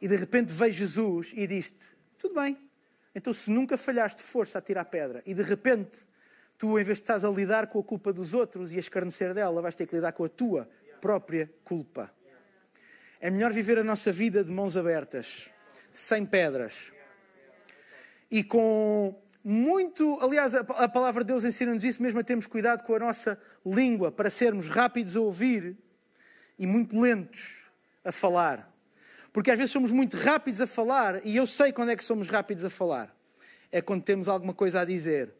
e 0.00 0.06
de 0.06 0.16
repente 0.16 0.52
vem 0.52 0.70
Jesus 0.70 1.32
e 1.34 1.46
diz-te: 1.46 1.96
Tudo 2.18 2.34
bem, 2.34 2.56
então 3.14 3.32
se 3.32 3.50
nunca 3.50 3.76
falhaste 3.76 4.22
força 4.22 4.58
a 4.58 4.62
tirar 4.62 4.84
pedra 4.84 5.22
e 5.26 5.34
de 5.34 5.42
repente 5.42 5.96
tu, 6.58 6.78
em 6.78 6.84
vez 6.84 6.98
de 6.98 7.04
estás 7.04 7.24
a 7.24 7.28
lidar 7.28 7.68
com 7.68 7.78
a 7.78 7.84
culpa 7.84 8.12
dos 8.12 8.34
outros 8.34 8.72
e 8.72 8.76
a 8.76 8.80
escarnecer 8.80 9.34
dela, 9.34 9.62
vais 9.62 9.74
ter 9.74 9.86
que 9.86 9.94
lidar 9.94 10.12
com 10.12 10.24
a 10.24 10.28
tua 10.28 10.68
própria 11.00 11.50
culpa. 11.64 12.12
É 13.20 13.30
melhor 13.30 13.52
viver 13.52 13.78
a 13.78 13.84
nossa 13.84 14.12
vida 14.12 14.44
de 14.44 14.52
mãos 14.52 14.76
abertas, 14.76 15.50
sem 15.92 16.26
pedras 16.26 16.92
e 18.30 18.42
com 18.42 19.14
muito, 19.44 20.18
aliás, 20.20 20.54
a, 20.54 20.88
palavra 20.88 21.22
de 21.22 21.28
Deus 21.28 21.44
ensina-nos 21.44 21.84
isso 21.84 22.02
mesmo 22.02 22.18
a 22.18 22.24
termos 22.24 22.46
cuidado 22.46 22.82
com 22.82 22.96
a 22.96 22.98
nossa 22.98 23.38
língua 23.64 24.10
para 24.10 24.28
sermos 24.28 24.68
rápidos 24.68 25.16
a 25.16 25.20
ouvir 25.20 25.76
e 26.58 26.66
muito 26.66 26.98
lentos 27.00 27.64
a 28.04 28.10
falar. 28.10 28.72
Porque 29.32 29.50
às 29.50 29.58
vezes 29.58 29.70
somos 29.70 29.92
muito 29.92 30.16
rápidos 30.16 30.60
a 30.60 30.66
falar 30.66 31.24
e 31.24 31.36
eu 31.36 31.46
sei 31.46 31.72
quando 31.72 31.90
é 31.90 31.96
que 31.96 32.02
somos 32.02 32.28
rápidos 32.28 32.64
a 32.64 32.70
falar. 32.70 33.14
É 33.70 33.80
quando 33.80 34.02
temos 34.02 34.26
alguma 34.26 34.54
coisa 34.54 34.80
a 34.80 34.84
dizer. 34.84 35.32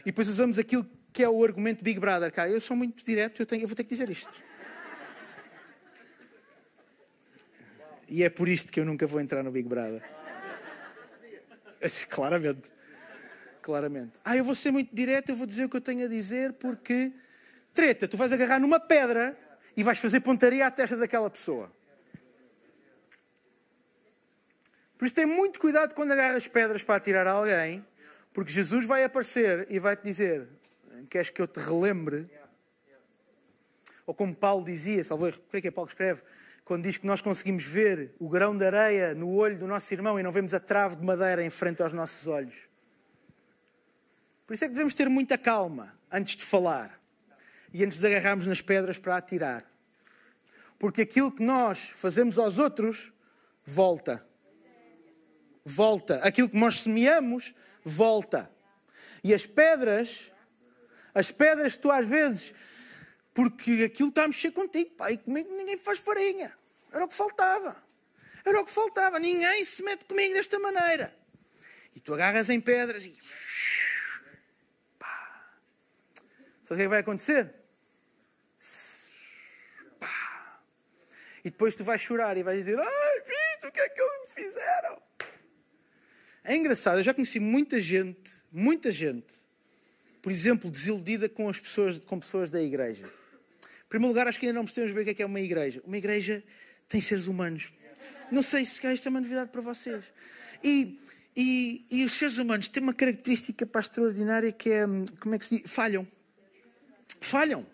E 0.00 0.04
depois 0.06 0.28
usamos 0.28 0.58
aquilo 0.58 0.86
que 1.12 1.22
é 1.22 1.28
o 1.28 1.44
argumento 1.44 1.84
Big 1.84 1.98
Brother. 1.98 2.32
Cá, 2.32 2.48
eu 2.48 2.60
sou 2.60 2.76
muito 2.76 3.04
direto, 3.04 3.42
eu, 3.42 3.46
tenho, 3.46 3.62
eu 3.62 3.68
vou 3.68 3.76
ter 3.76 3.84
que 3.84 3.90
dizer 3.90 4.08
isto. 4.10 4.32
E 8.08 8.24
é 8.24 8.30
por 8.30 8.48
isto 8.48 8.72
que 8.72 8.80
eu 8.80 8.84
nunca 8.84 9.06
vou 9.06 9.20
entrar 9.20 9.42
no 9.42 9.50
Big 9.50 9.68
Brother. 9.68 10.02
Claramente 12.10 12.70
claramente. 13.60 14.12
Ah, 14.24 14.36
eu 14.36 14.44
vou 14.44 14.54
ser 14.54 14.70
muito 14.72 14.94
direto, 14.94 15.30
eu 15.30 15.36
vou 15.36 15.46
dizer 15.46 15.64
o 15.64 15.68
que 15.68 15.76
eu 15.76 15.80
tenho 15.80 16.04
a 16.04 16.08
dizer, 16.08 16.54
porque 16.54 17.12
treta, 17.72 18.08
tu 18.08 18.16
vais 18.16 18.32
agarrar 18.32 18.58
numa 18.58 18.80
pedra 18.80 19.38
e 19.76 19.82
vais 19.84 19.98
fazer 19.98 20.20
pontaria 20.20 20.66
à 20.66 20.70
testa 20.70 20.96
daquela 20.96 21.30
pessoa. 21.30 21.70
Por 24.98 25.06
isso 25.06 25.14
tem 25.14 25.26
muito 25.26 25.58
cuidado 25.60 25.94
quando 25.94 26.12
agarras 26.12 26.46
pedras 26.46 26.82
para 26.82 26.96
atirar 26.96 27.26
a 27.26 27.32
alguém, 27.32 27.84
porque 28.32 28.52
Jesus 28.52 28.86
vai 28.86 29.04
aparecer 29.04 29.66
e 29.70 29.78
vai 29.78 29.96
te 29.96 30.04
dizer: 30.04 30.48
Queres 31.08 31.30
que 31.30 31.40
eu 31.40 31.48
te 31.48 31.60
relembre? 31.60 32.30
Ou 34.06 34.14
como 34.14 34.34
Paulo 34.34 34.64
dizia, 34.64 35.04
salvo 35.04 35.32
por 35.32 35.56
é 35.56 35.60
que 35.60 35.68
é 35.68 35.70
Paulo 35.70 35.86
que 35.86 35.94
escreve? 35.94 36.22
Quando 36.64 36.84
diz 36.84 36.98
que 36.98 37.06
nós 37.06 37.20
conseguimos 37.20 37.64
ver 37.64 38.14
o 38.18 38.28
grão 38.28 38.56
de 38.56 38.64
areia 38.64 39.14
no 39.14 39.32
olho 39.34 39.58
do 39.58 39.66
nosso 39.66 39.92
irmão 39.94 40.18
e 40.18 40.22
não 40.22 40.32
vemos 40.32 40.52
a 40.54 40.60
trave 40.60 40.96
de 40.96 41.04
madeira 41.04 41.44
em 41.44 41.50
frente 41.50 41.82
aos 41.82 41.92
nossos 41.92 42.26
olhos. 42.26 42.68
Por 44.46 44.54
isso 44.54 44.64
é 44.64 44.68
que 44.68 44.72
devemos 44.72 44.94
ter 44.94 45.08
muita 45.08 45.38
calma 45.38 45.96
antes 46.10 46.36
de 46.36 46.44
falar 46.44 47.00
e 47.72 47.84
antes 47.84 47.98
de 47.98 48.06
agarrarmos 48.06 48.46
nas 48.46 48.60
pedras 48.60 48.98
para 48.98 49.16
atirar. 49.16 49.64
Porque 50.78 51.02
aquilo 51.02 51.30
que 51.30 51.42
nós 51.42 51.90
fazemos 51.90 52.38
aos 52.38 52.58
outros 52.58 53.12
volta. 53.64 54.26
Volta. 55.64 56.16
Aquilo 56.16 56.48
que 56.48 56.56
nós 56.56 56.80
semeamos 56.80 57.54
volta. 57.84 58.50
E 59.22 59.34
as 59.34 59.46
pedras, 59.46 60.30
as 61.14 61.30
pedras 61.30 61.76
tu 61.76 61.90
às 61.90 62.06
vezes, 62.06 62.54
porque 63.34 63.84
aquilo 63.84 64.08
está 64.08 64.24
a 64.24 64.28
mexer 64.28 64.50
contigo, 64.50 64.90
pá, 64.96 65.10
e 65.10 65.18
comigo 65.18 65.54
ninguém 65.54 65.76
faz 65.76 65.98
farinha. 65.98 66.56
Era 66.92 67.04
o 67.04 67.08
que 67.08 67.14
faltava. 67.14 67.76
Era 68.44 68.60
o 68.60 68.64
que 68.64 68.72
faltava. 68.72 69.18
Ninguém 69.18 69.64
se 69.64 69.82
mete 69.82 70.04
comigo 70.04 70.34
desta 70.34 70.58
maneira. 70.58 71.14
E 71.94 72.00
tu 72.00 72.14
agarras 72.14 72.48
em 72.50 72.60
pedras 72.60 73.04
e 73.04 73.16
Sabe 76.70 76.74
o 76.74 76.76
que, 76.76 76.82
é 76.82 76.84
que 76.84 76.88
vai 76.88 77.00
acontecer? 77.00 77.52
Pá. 79.98 80.60
E 81.44 81.50
depois 81.50 81.74
tu 81.74 81.82
vais 81.82 82.00
chorar 82.00 82.36
e 82.36 82.44
vais 82.44 82.58
dizer: 82.58 82.78
Ai, 82.78 83.20
visto 83.22 83.66
o 83.66 83.72
que 83.72 83.80
é 83.80 83.88
que 83.88 84.00
fizeram? 84.00 84.09
É 86.50 86.56
engraçado, 86.56 86.98
eu 86.98 87.02
já 87.04 87.14
conheci 87.14 87.38
muita 87.38 87.78
gente, 87.78 88.28
muita 88.50 88.90
gente, 88.90 89.32
por 90.20 90.32
exemplo, 90.32 90.68
desiludida 90.68 91.28
com 91.28 91.48
as 91.48 91.60
pessoas, 91.60 92.00
com 92.00 92.18
pessoas 92.18 92.50
da 92.50 92.60
igreja. 92.60 93.06
Em 93.06 93.88
primeiro 93.88 94.08
lugar, 94.08 94.26
acho 94.26 94.40
que 94.40 94.46
ainda 94.46 94.58
não 94.58 94.64
percebemos 94.64 94.92
bem 94.92 95.04
o 95.04 95.14
que 95.14 95.22
é, 95.22 95.24
é 95.24 95.26
uma 95.26 95.40
igreja. 95.40 95.80
Uma 95.86 95.96
igreja 95.96 96.42
tem 96.88 97.00
seres 97.00 97.28
humanos. 97.28 97.72
Não 98.32 98.42
sei 98.42 98.66
se 98.66 98.84
isto 98.92 99.06
é 99.06 99.10
uma 99.10 99.20
novidade 99.20 99.52
para 99.52 99.60
vocês. 99.60 100.04
E, 100.60 100.98
e, 101.36 101.86
e 101.88 102.04
os 102.04 102.14
seres 102.14 102.36
humanos 102.36 102.66
têm 102.66 102.82
uma 102.82 102.94
característica 102.94 103.64
para 103.64 103.82
extraordinária 103.82 104.50
que 104.50 104.70
é, 104.70 104.84
hum, 104.84 105.04
como 105.20 105.36
é 105.36 105.38
que 105.38 105.46
se 105.46 105.58
diz? 105.58 105.70
Falham 105.70 106.04
falham. 107.20 107.64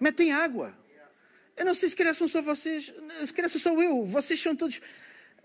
Metem 0.00 0.32
água. 0.32 0.76
Eu 1.56 1.64
não 1.64 1.72
sei 1.72 1.88
se 1.88 1.94
calhar 1.94 2.16
são 2.16 2.26
só 2.26 2.42
vocês, 2.42 2.92
se 3.24 3.32
calhar 3.32 3.48
sou 3.48 3.60
só 3.60 3.80
eu, 3.80 4.04
vocês 4.04 4.42
são 4.42 4.56
todos. 4.56 4.80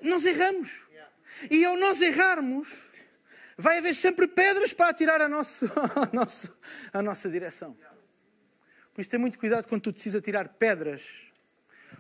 Nós 0.02 0.26
erramos. 0.26 0.90
E 1.50 1.64
ao 1.66 1.78
nós 1.78 2.02
errarmos, 2.02 2.68
vai 3.58 3.78
haver 3.78 3.96
sempre 3.96 4.28
pedras 4.28 4.74
para 4.74 4.90
atirar 4.90 5.22
a, 5.22 5.30
nosso, 5.30 5.66
a, 5.76 6.10
nosso, 6.14 6.60
a 6.92 7.02
nossa 7.02 7.30
direção. 7.30 7.78
Por 8.94 9.02
isso, 9.02 9.10
tem 9.10 9.20
muito 9.20 9.40
cuidado 9.40 9.68
quando 9.68 9.82
tu 9.82 9.92
decides 9.92 10.22
tirar 10.22 10.50
pedras, 10.50 11.08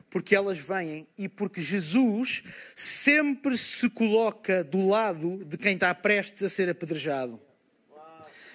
porque 0.09 0.35
elas 0.35 0.59
vêm 0.59 1.07
e 1.17 1.29
porque 1.29 1.61
Jesus 1.61 2.43
sempre 2.75 3.57
se 3.57 3.89
coloca 3.89 4.63
do 4.63 4.87
lado 4.87 5.43
de 5.45 5.57
quem 5.57 5.75
está 5.75 5.95
prestes 5.95 6.43
a 6.43 6.49
ser 6.49 6.69
apedrejado. 6.69 7.39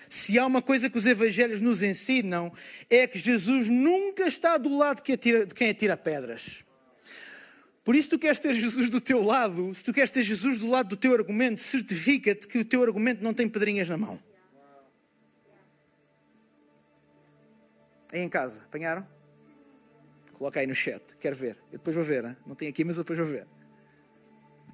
Se 0.08 0.38
há 0.38 0.46
uma 0.46 0.62
coisa 0.62 0.88
que 0.88 0.98
os 0.98 1.06
evangelhos 1.06 1.60
nos 1.60 1.82
ensinam, 1.82 2.52
é 2.88 3.06
que 3.06 3.18
Jesus 3.18 3.68
nunca 3.68 4.26
está 4.26 4.56
do 4.56 4.76
lado 4.76 5.02
de 5.02 5.46
quem 5.54 5.70
atira 5.70 5.96
pedras. 5.96 6.65
Por 7.86 7.94
isso, 7.94 8.10
tu 8.10 8.18
queres 8.18 8.40
ter 8.40 8.52
Jesus 8.52 8.90
do 8.90 9.00
teu 9.00 9.22
lado, 9.22 9.72
se 9.72 9.84
tu 9.84 9.92
queres 9.92 10.10
ter 10.10 10.24
Jesus 10.24 10.58
do 10.58 10.68
lado 10.68 10.88
do 10.88 10.96
teu 10.96 11.14
argumento, 11.14 11.60
certifica-te 11.60 12.48
que 12.48 12.58
o 12.58 12.64
teu 12.64 12.82
argumento 12.82 13.22
não 13.22 13.32
tem 13.32 13.48
pedrinhas 13.48 13.88
na 13.88 13.96
mão. 13.96 14.18
Aí 18.12 18.22
em 18.22 18.28
casa, 18.28 18.60
apanharam? 18.62 19.06
Coloca 20.32 20.58
aí 20.58 20.66
no 20.66 20.74
chat, 20.74 21.00
quero 21.20 21.36
ver. 21.36 21.56
Eu 21.70 21.78
depois 21.78 21.94
vou 21.94 22.04
ver, 22.04 22.24
hein? 22.24 22.36
não 22.44 22.56
tenho 22.56 22.72
aqui, 22.72 22.82
mas 22.82 22.96
eu 22.96 23.04
depois 23.04 23.20
vou 23.20 23.28
ver. 23.28 23.46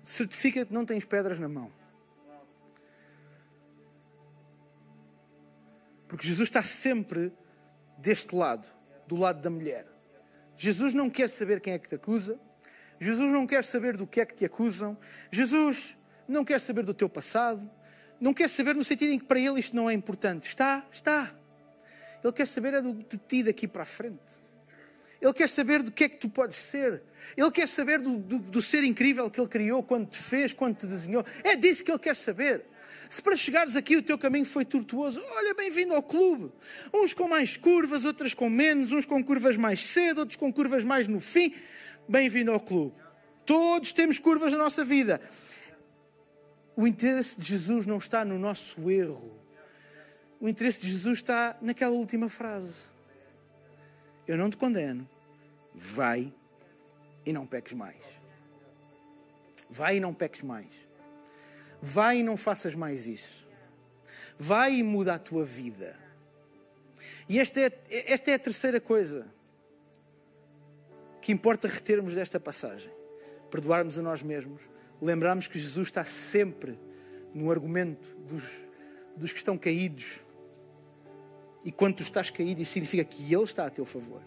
Certifica 0.03 0.65
que 0.65 0.73
não 0.73 0.87
tens 0.87 1.05
pedras 1.05 1.39
na 1.39 1.51
mão. 1.51 1.71
Porque 6.09 6.27
Jesus 6.27 6.49
está 6.49 6.63
sempre 6.63 7.31
deste 7.99 8.35
lado, 8.35 8.67
do 9.07 9.17
lado 9.17 9.43
da 9.43 9.51
mulher. 9.51 9.87
Jesus 10.57 10.95
não 10.95 11.11
quer 11.11 11.29
saber 11.29 11.61
quem 11.61 11.75
é 11.75 11.79
que 11.79 11.91
te 11.91 11.97
acusa. 11.97 12.41
Jesus 13.03 13.33
não 13.33 13.47
quer 13.47 13.65
saber 13.65 13.97
do 13.97 14.07
que 14.07 14.21
é 14.21 14.27
que 14.27 14.35
te 14.35 14.45
acusam. 14.45 14.97
Jesus 15.31 15.97
não 16.29 16.45
quer 16.45 16.61
saber 16.61 16.85
do 16.85 16.95
teu 16.95 17.09
passado. 17.09 17.69
Não 18.21 18.33
quer 18.33 18.49
saber 18.49 18.77
no 18.77 18.85
sentido 18.85 19.13
em 19.13 19.19
que 19.19 19.25
para 19.25 19.41
ele 19.41 19.59
isto 19.59 19.75
não 19.75 19.91
é 19.91 19.93
importante. 19.93 20.49
Está, 20.49 20.87
está. 20.93 21.35
Ele 22.23 22.33
quer 22.33 22.47
saber 22.47 22.75
é 22.75 22.81
de 22.81 23.19
ti 23.27 23.43
daqui 23.43 23.67
para 23.67 23.83
a 23.83 23.87
frente. 23.87 24.21
Ele 25.21 25.33
quer 25.33 25.49
saber 25.49 25.83
do 25.83 25.91
que 25.91 26.05
é 26.05 26.09
que 26.09 26.17
tu 26.17 26.29
podes 26.29 26.57
ser. 26.57 27.03
Ele 27.37 27.51
quer 27.51 27.67
saber 27.67 28.01
do, 28.01 28.19
do, 28.19 28.39
do 28.39 28.63
ser 28.63 28.85
incrível 28.85 29.29
que 29.29 29.41
ele 29.41 29.49
criou, 29.49 29.83
quando 29.83 30.09
te 30.09 30.19
fez, 30.19 30.53
quando 30.53 30.77
te 30.77 30.87
desenhou. 30.87 31.25
É 31.43 31.57
disso 31.57 31.85
que 31.85 31.91
ele 31.91 31.99
quer 31.99 32.15
saber. 32.15 32.65
Se 33.11 33.21
para 33.21 33.37
chegares 33.37 33.77
aqui 33.77 33.97
o 33.97 34.03
teu 34.03 34.17
caminho 34.17 34.47
foi 34.47 34.65
tortuoso, 34.65 35.21
olha, 35.37 35.55
bem-vindo 35.55 35.95
ao 35.95 36.03
clube. 36.03 36.53
Uns 36.95 37.13
com 37.13 37.29
mais 37.29 37.57
curvas, 37.57 38.05
outras 38.05 38.33
com 38.35 38.49
menos, 38.49 38.91
uns 38.91 39.05
com 39.05 39.23
curvas 39.23 39.57
mais 39.57 39.85
cedo, 39.85 40.19
outros 40.19 40.37
com 40.37 40.53
curvas 40.53 40.85
mais 40.85 41.07
no 41.07 41.21
fim. 41.21 41.53
Bem-vindo 42.09 42.51
ao 42.51 42.59
clube. 42.59 42.97
Todos 43.47 43.93
temos 43.93 44.19
curvas 44.19 44.53
na 44.53 44.59
nossa 44.59 44.85
vida. 44.85 45.21
O 46.75 46.87
interesse 46.87 47.41
de 47.41 47.47
Jesus 47.47 47.87
não 47.87 47.99
está 47.99 48.25
no 48.25 48.39
nosso 48.39 48.91
erro. 48.91 49.39
O 50.41 50.49
interesse 50.49 50.81
de 50.81 50.91
Jesus 50.91 51.19
está 51.19 51.57
naquela 51.63 51.93
última 51.93 52.29
frase. 52.29 52.87
Eu 54.27 54.37
não 54.37 54.51
te 54.51 54.57
condeno. 54.57 55.09
Vai 55.75 56.33
e 57.25 57.33
não 57.33 57.47
peques 57.47 57.73
mais. 57.73 58.03
Vai 59.71 59.97
e 59.97 60.01
não 60.01 60.13
peques 60.13 60.43
mais. 60.43 60.73
Vai 61.81 62.19
e 62.19 62.23
não 62.23 62.37
faças 62.37 62.75
mais 62.75 63.07
isso. 63.07 63.47
Vai 64.39 64.75
e 64.75 64.83
muda 64.83 65.15
a 65.15 65.19
tua 65.19 65.45
vida. 65.45 65.97
E 67.29 67.39
esta 67.39 67.61
é, 67.61 67.73
esta 67.89 68.33
é 68.33 68.35
a 68.35 68.39
terceira 68.39 68.81
coisa 68.81 69.33
que 71.23 71.31
importa 71.31 71.69
retermos 71.69 72.17
desta 72.17 72.41
passagem. 72.41 72.93
Perdoarmos 73.51 73.99
a 73.99 74.03
nós 74.03 74.23
mesmos. 74.23 74.69
Lembrarmos 75.01 75.47
que 75.47 75.59
Jesus 75.59 75.89
está 75.89 76.05
sempre 76.05 76.79
no 77.33 77.51
argumento 77.51 78.15
dos, 78.27 78.43
dos 79.17 79.33
que 79.33 79.39
estão 79.39 79.57
caídos. 79.57 80.21
E 81.65 81.71
quando 81.71 81.97
tu 81.97 82.03
estás 82.03 82.29
caído, 82.29 82.61
isso 82.61 82.73
significa 82.73 83.05
que 83.05 83.33
Ele 83.33 83.45
está 83.45 83.67
a 83.67 83.71
teu 83.71 83.87
favor. 83.87 84.21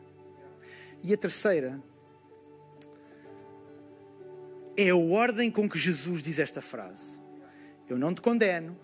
E 1.04 1.14
a 1.14 1.18
terceira 1.18 1.84
é 4.78 4.90
a 4.90 4.96
ordem 4.96 5.52
com 5.52 5.70
que 5.70 5.78
Jesus 5.78 6.24
diz 6.24 6.40
esta 6.40 6.62
frase. 6.62 7.20
Eu 7.90 7.98
não 7.98 8.14
te 8.14 8.22
condeno, 8.22 8.80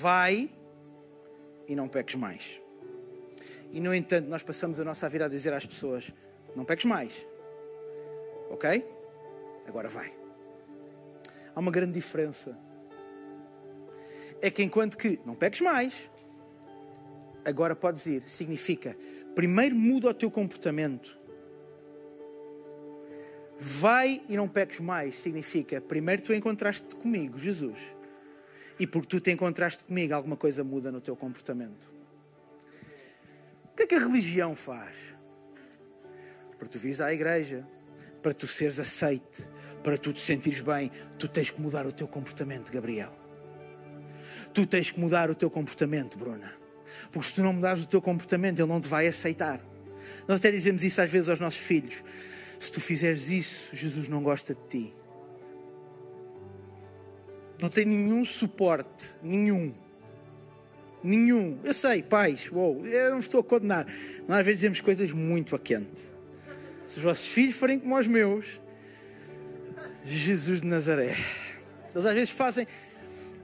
vai 0.00 0.50
e 1.68 1.76
não 1.76 1.88
peques 1.88 2.14
mais. 2.14 2.60
E 3.70 3.80
no 3.80 3.94
entanto, 3.94 4.28
nós 4.28 4.42
passamos 4.42 4.80
a 4.80 4.84
nossa 4.84 5.06
vida 5.10 5.26
a 5.26 5.28
dizer 5.28 5.52
às 5.52 5.66
pessoas: 5.66 6.12
não 6.58 6.64
peques 6.64 6.84
mais. 6.84 7.26
Ok? 8.50 8.86
Agora 9.66 9.88
vai. 9.88 10.12
Há 11.54 11.60
uma 11.60 11.70
grande 11.70 11.92
diferença. 11.92 12.58
É 14.42 14.50
que 14.50 14.62
enquanto 14.62 14.98
que 14.98 15.18
não 15.24 15.34
peques 15.34 15.60
mais, 15.60 16.10
agora 17.44 17.74
podes 17.74 18.04
ir, 18.06 18.22
significa 18.28 18.96
primeiro 19.34 19.74
muda 19.74 20.08
o 20.08 20.14
teu 20.14 20.30
comportamento. 20.30 21.16
Vai 23.58 24.22
e 24.28 24.36
não 24.36 24.48
peques 24.48 24.80
mais, 24.80 25.18
significa 25.18 25.80
primeiro 25.80 26.22
tu 26.22 26.34
encontraste-te 26.34 26.94
comigo, 26.96 27.38
Jesus 27.38 27.98
e 28.78 28.86
porque 28.86 29.08
tu 29.08 29.20
te 29.20 29.30
encontraste 29.30 29.82
comigo, 29.82 30.14
alguma 30.14 30.36
coisa 30.36 30.62
muda 30.62 30.92
no 30.92 31.00
teu 31.00 31.16
comportamento. 31.16 31.90
O 33.64 33.76
que 33.76 33.82
é 33.82 33.86
que 33.86 33.94
a 33.94 33.98
religião 33.98 34.54
faz? 34.54 35.17
Para 36.58 36.68
tu 36.68 36.78
vires 36.78 37.00
à 37.00 37.12
igreja, 37.12 37.66
para 38.22 38.34
tu 38.34 38.46
seres 38.46 38.78
aceite, 38.78 39.48
para 39.82 39.96
tu 39.96 40.12
te 40.12 40.20
sentires 40.20 40.60
bem, 40.60 40.90
tu 41.18 41.28
tens 41.28 41.50
que 41.50 41.60
mudar 41.60 41.86
o 41.86 41.92
teu 41.92 42.08
comportamento, 42.08 42.72
Gabriel. 42.72 43.12
Tu 44.52 44.66
tens 44.66 44.90
que 44.90 44.98
mudar 44.98 45.30
o 45.30 45.34
teu 45.34 45.50
comportamento, 45.50 46.18
Bruna. 46.18 46.52
Porque 47.12 47.28
se 47.28 47.34
tu 47.34 47.42
não 47.42 47.52
mudares 47.52 47.84
o 47.84 47.86
teu 47.86 48.00
comportamento, 48.00 48.58
ele 48.58 48.68
não 48.68 48.80
te 48.80 48.88
vai 48.88 49.06
aceitar. 49.06 49.60
Nós 50.26 50.38
até 50.38 50.50
dizemos 50.50 50.82
isso 50.82 51.00
às 51.00 51.10
vezes 51.10 51.28
aos 51.28 51.40
nossos 51.40 51.60
filhos. 51.60 52.02
Se 52.58 52.72
tu 52.72 52.80
fizeres 52.80 53.30
isso, 53.30 53.74
Jesus 53.76 54.08
não 54.08 54.22
gosta 54.22 54.54
de 54.54 54.60
ti. 54.68 54.94
Não 57.60 57.68
tem 57.68 57.84
nenhum 57.84 58.24
suporte, 58.24 59.04
nenhum. 59.22 59.74
Nenhum. 61.02 61.58
Eu 61.62 61.74
sei, 61.74 62.02
pais, 62.02 62.50
uou, 62.50 62.84
eu 62.86 63.10
não 63.10 63.18
estou 63.18 63.40
a 63.40 63.44
condenar. 63.44 63.86
Nós 64.26 64.38
às 64.38 64.46
vezes 64.46 64.60
dizemos 64.60 64.80
coisas 64.80 65.10
muito 65.12 65.54
a 65.54 65.58
quente. 65.58 66.17
Se 66.88 66.96
os 66.96 67.02
vossos 67.02 67.26
filhos 67.26 67.54
forem 67.54 67.78
como 67.78 67.98
os 67.98 68.06
meus, 68.06 68.58
Jesus 70.06 70.62
de 70.62 70.66
Nazaré. 70.66 71.14
Eles 71.94 72.06
às 72.06 72.14
vezes 72.14 72.30
fazem, 72.30 72.66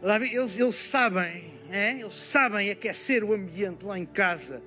eles, 0.03 0.59
eles 0.59 0.75
sabem, 0.77 1.53
é? 1.71 2.01
eles 2.01 2.15
sabem 2.15 2.71
aquecer 2.71 3.23
o 3.23 3.35
ambiente 3.35 3.85
lá 3.85 3.99
em 3.99 4.07
casa. 4.07 4.63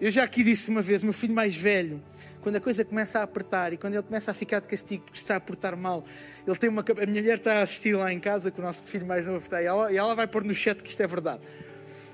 Eu 0.00 0.10
já 0.10 0.24
aqui 0.24 0.42
disse 0.42 0.70
uma 0.70 0.80
vez, 0.80 1.02
meu 1.02 1.12
filho 1.12 1.34
mais 1.34 1.54
velho, 1.54 2.02
quando 2.40 2.56
a 2.56 2.60
coisa 2.62 2.82
começa 2.82 3.18
a 3.18 3.24
apertar 3.24 3.74
e 3.74 3.76
quando 3.76 3.92
ele 3.92 4.02
começa 4.02 4.30
a 4.30 4.34
ficar 4.34 4.60
de 4.60 4.68
castigo 4.68 5.04
porque 5.04 5.18
está 5.18 5.36
a 5.36 5.40
portar 5.40 5.76
mal, 5.76 6.02
ele 6.46 6.56
tem 6.56 6.70
uma. 6.70 6.80
A 6.80 7.06
minha 7.06 7.20
mulher 7.20 7.36
está 7.36 7.58
a 7.58 7.62
assistir 7.62 7.94
lá 7.94 8.10
em 8.10 8.18
casa, 8.18 8.50
que 8.50 8.58
o 8.58 8.62
nosso 8.62 8.84
filho 8.84 9.04
mais 9.04 9.26
novo 9.26 9.44
está, 9.44 9.60
e 9.60 9.66
ela, 9.66 9.92
e 9.92 9.98
ela 9.98 10.14
vai 10.14 10.26
pôr 10.26 10.44
no 10.44 10.54
chat 10.54 10.82
que 10.82 10.88
isto 10.88 11.02
é 11.02 11.06
verdade. 11.06 11.42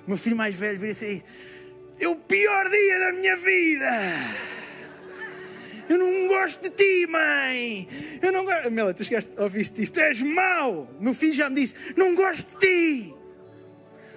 O 0.04 0.10
meu 0.10 0.16
filho 0.16 0.34
mais 0.34 0.56
velho 0.56 0.76
vira 0.76 0.90
assim: 0.90 1.22
é 2.00 2.08
o 2.08 2.16
pior 2.16 2.68
dia 2.68 2.98
da 2.98 3.12
minha 3.12 3.36
vida! 3.36 4.53
Eu 5.88 5.98
não 5.98 6.28
gosto 6.28 6.62
de 6.62 6.70
ti, 6.70 7.06
mãe. 7.06 7.88
Eu 8.22 8.32
não 8.32 8.44
gosto. 8.44 8.70
Mela, 8.70 8.94
tu 8.94 9.04
chegaste, 9.04 9.30
ouviste 9.36 9.82
isto. 9.82 9.94
Tu 9.94 10.00
és 10.00 10.22
mau. 10.22 10.88
Meu 10.98 11.14
filho 11.14 11.34
já 11.34 11.48
me 11.48 11.56
disse: 11.56 11.74
Não 11.96 12.14
gosto 12.14 12.58
de 12.58 12.66
ti. 12.66 13.14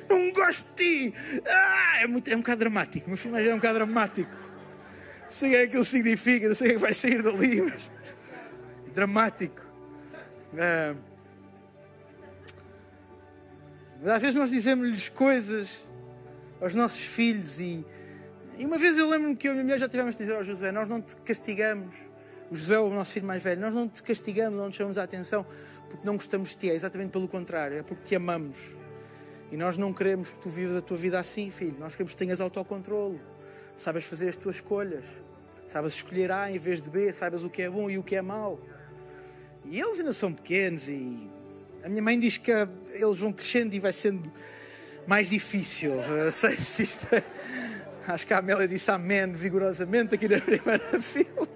Não 0.10 0.32
gosto 0.32 0.66
de 0.76 1.10
ti. 1.10 1.14
Ah, 1.46 2.02
é, 2.02 2.08
muito, 2.08 2.30
é 2.30 2.36
um 2.36 2.40
bocado 2.40 2.60
dramático. 2.60 3.10
Meu 3.10 3.18
filho 3.18 3.34
mais 3.34 3.46
é 3.46 3.54
um 3.54 3.58
bocado 3.58 3.76
dramático. 3.76 4.36
Não 5.26 5.32
sei 5.32 5.50
o 5.50 5.52
que 5.52 5.58
é 5.58 5.60
que 5.60 5.68
aquilo 5.68 5.86
significa, 5.86 6.48
não 6.48 6.56
sei 6.56 6.68
o 6.68 6.70
que 6.70 6.76
é 6.76 6.78
que 6.78 6.82
vai 6.82 6.94
sair 6.94 7.22
dali, 7.22 7.62
mas. 7.62 7.92
Dramático. 8.94 9.62
Ah, 10.58 10.96
às 14.06 14.22
vezes 14.22 14.36
nós 14.36 14.50
dizemos-lhes 14.50 15.10
coisas 15.10 15.82
aos 16.62 16.74
nossos 16.74 17.02
filhos 17.02 17.60
e 17.60 17.86
e 18.60 18.66
uma 18.66 18.78
vez 18.78 18.98
eu 18.98 19.08
lembro-me 19.08 19.36
que 19.36 19.48
eu 19.48 19.52
e 19.52 19.54
a 19.54 19.54
minha 19.56 19.64
mulher 19.66 19.80
já 19.80 19.88
tivemos 19.88 20.16
de 20.16 20.20
dizer 20.20 20.36
ao 20.36 20.44
José: 20.44 20.72
Nós 20.72 20.90
não 20.90 21.02
te 21.02 21.16
castigamos. 21.18 21.94
O 22.50 22.56
José 22.56 22.76
é 22.76 22.80
o 22.80 22.90
nosso 22.90 23.14
filho 23.14 23.28
mais 23.28 23.44
velho. 23.44 23.62
Nós 23.62 23.74
não 23.74 23.88
te 23.88 24.02
castigamos, 24.02 24.58
não 24.58 24.72
te 24.72 24.78
chamamos 24.78 24.98
a 24.98 25.04
atenção 25.04 25.46
porque 25.90 26.06
não 26.06 26.16
gostamos 26.16 26.52
de 26.52 26.58
ti. 26.58 26.70
É 26.72 26.74
exatamente 26.74 27.12
pelo 27.12 27.28
contrário. 27.28 27.78
É 27.78 27.84
porque 27.84 28.04
te 28.04 28.16
amamos. 28.16 28.58
E 29.52 29.58
nós 29.58 29.78
não 29.78 29.94
queremos 29.94 30.32
que 30.32 30.40
tu 30.40 30.50
vivas 30.50 30.76
a 30.76 30.82
tua 30.82 30.98
vida 30.98 31.20
assim, 31.20 31.52
filho. 31.52 31.76
Nós 31.80 31.94
queremos 31.94 32.14
que 32.14 32.18
tenhas 32.18 32.42
autocontrole. 32.42 33.20
Sabes 33.76 34.06
fazer 34.06 34.30
as 34.30 34.38
tuas 34.38 34.56
escolhas. 34.56 35.06
Sabes 35.68 35.94
escolher 35.94 36.32
A 36.32 36.50
em 36.50 36.58
vez 36.58 36.82
de 36.82 36.90
B. 36.90 37.14
Sabes 37.14 37.44
o 37.44 37.50
que 37.50 37.62
é 37.62 37.70
bom 37.70 37.90
e 37.90 37.98
o 37.98 38.04
que 38.04 38.16
é 38.16 38.22
mau. 38.22 38.60
E 39.66 39.80
eles 39.80 40.00
ainda 40.00 40.14
são 40.14 40.34
pequenos 40.34 40.88
e 40.88 41.30
a 41.84 41.90
minha 41.90 42.02
mãe 42.02 42.20
diz 42.20 42.38
que 42.38 42.52
eles 42.52 43.18
vão 43.18 43.32
crescendo 43.32 43.76
e 43.76 43.80
vai 43.80 43.94
sendo 43.94 44.32
mais 45.06 45.30
difícil. 45.30 45.92
Eu 45.92 46.32
sei 46.34 46.56
se 46.58 46.84
isto 46.84 47.08
é 47.14 47.22
Acho 48.08 48.26
que 48.26 48.34
a 48.34 48.38
Amélia 48.38 48.68
disse 48.68 48.90
amém 48.90 49.34
vigorosamente 49.34 50.16
aqui 50.16 50.30
na 50.30 50.40
primeira 50.42 51.02
fila. 51.02 51.48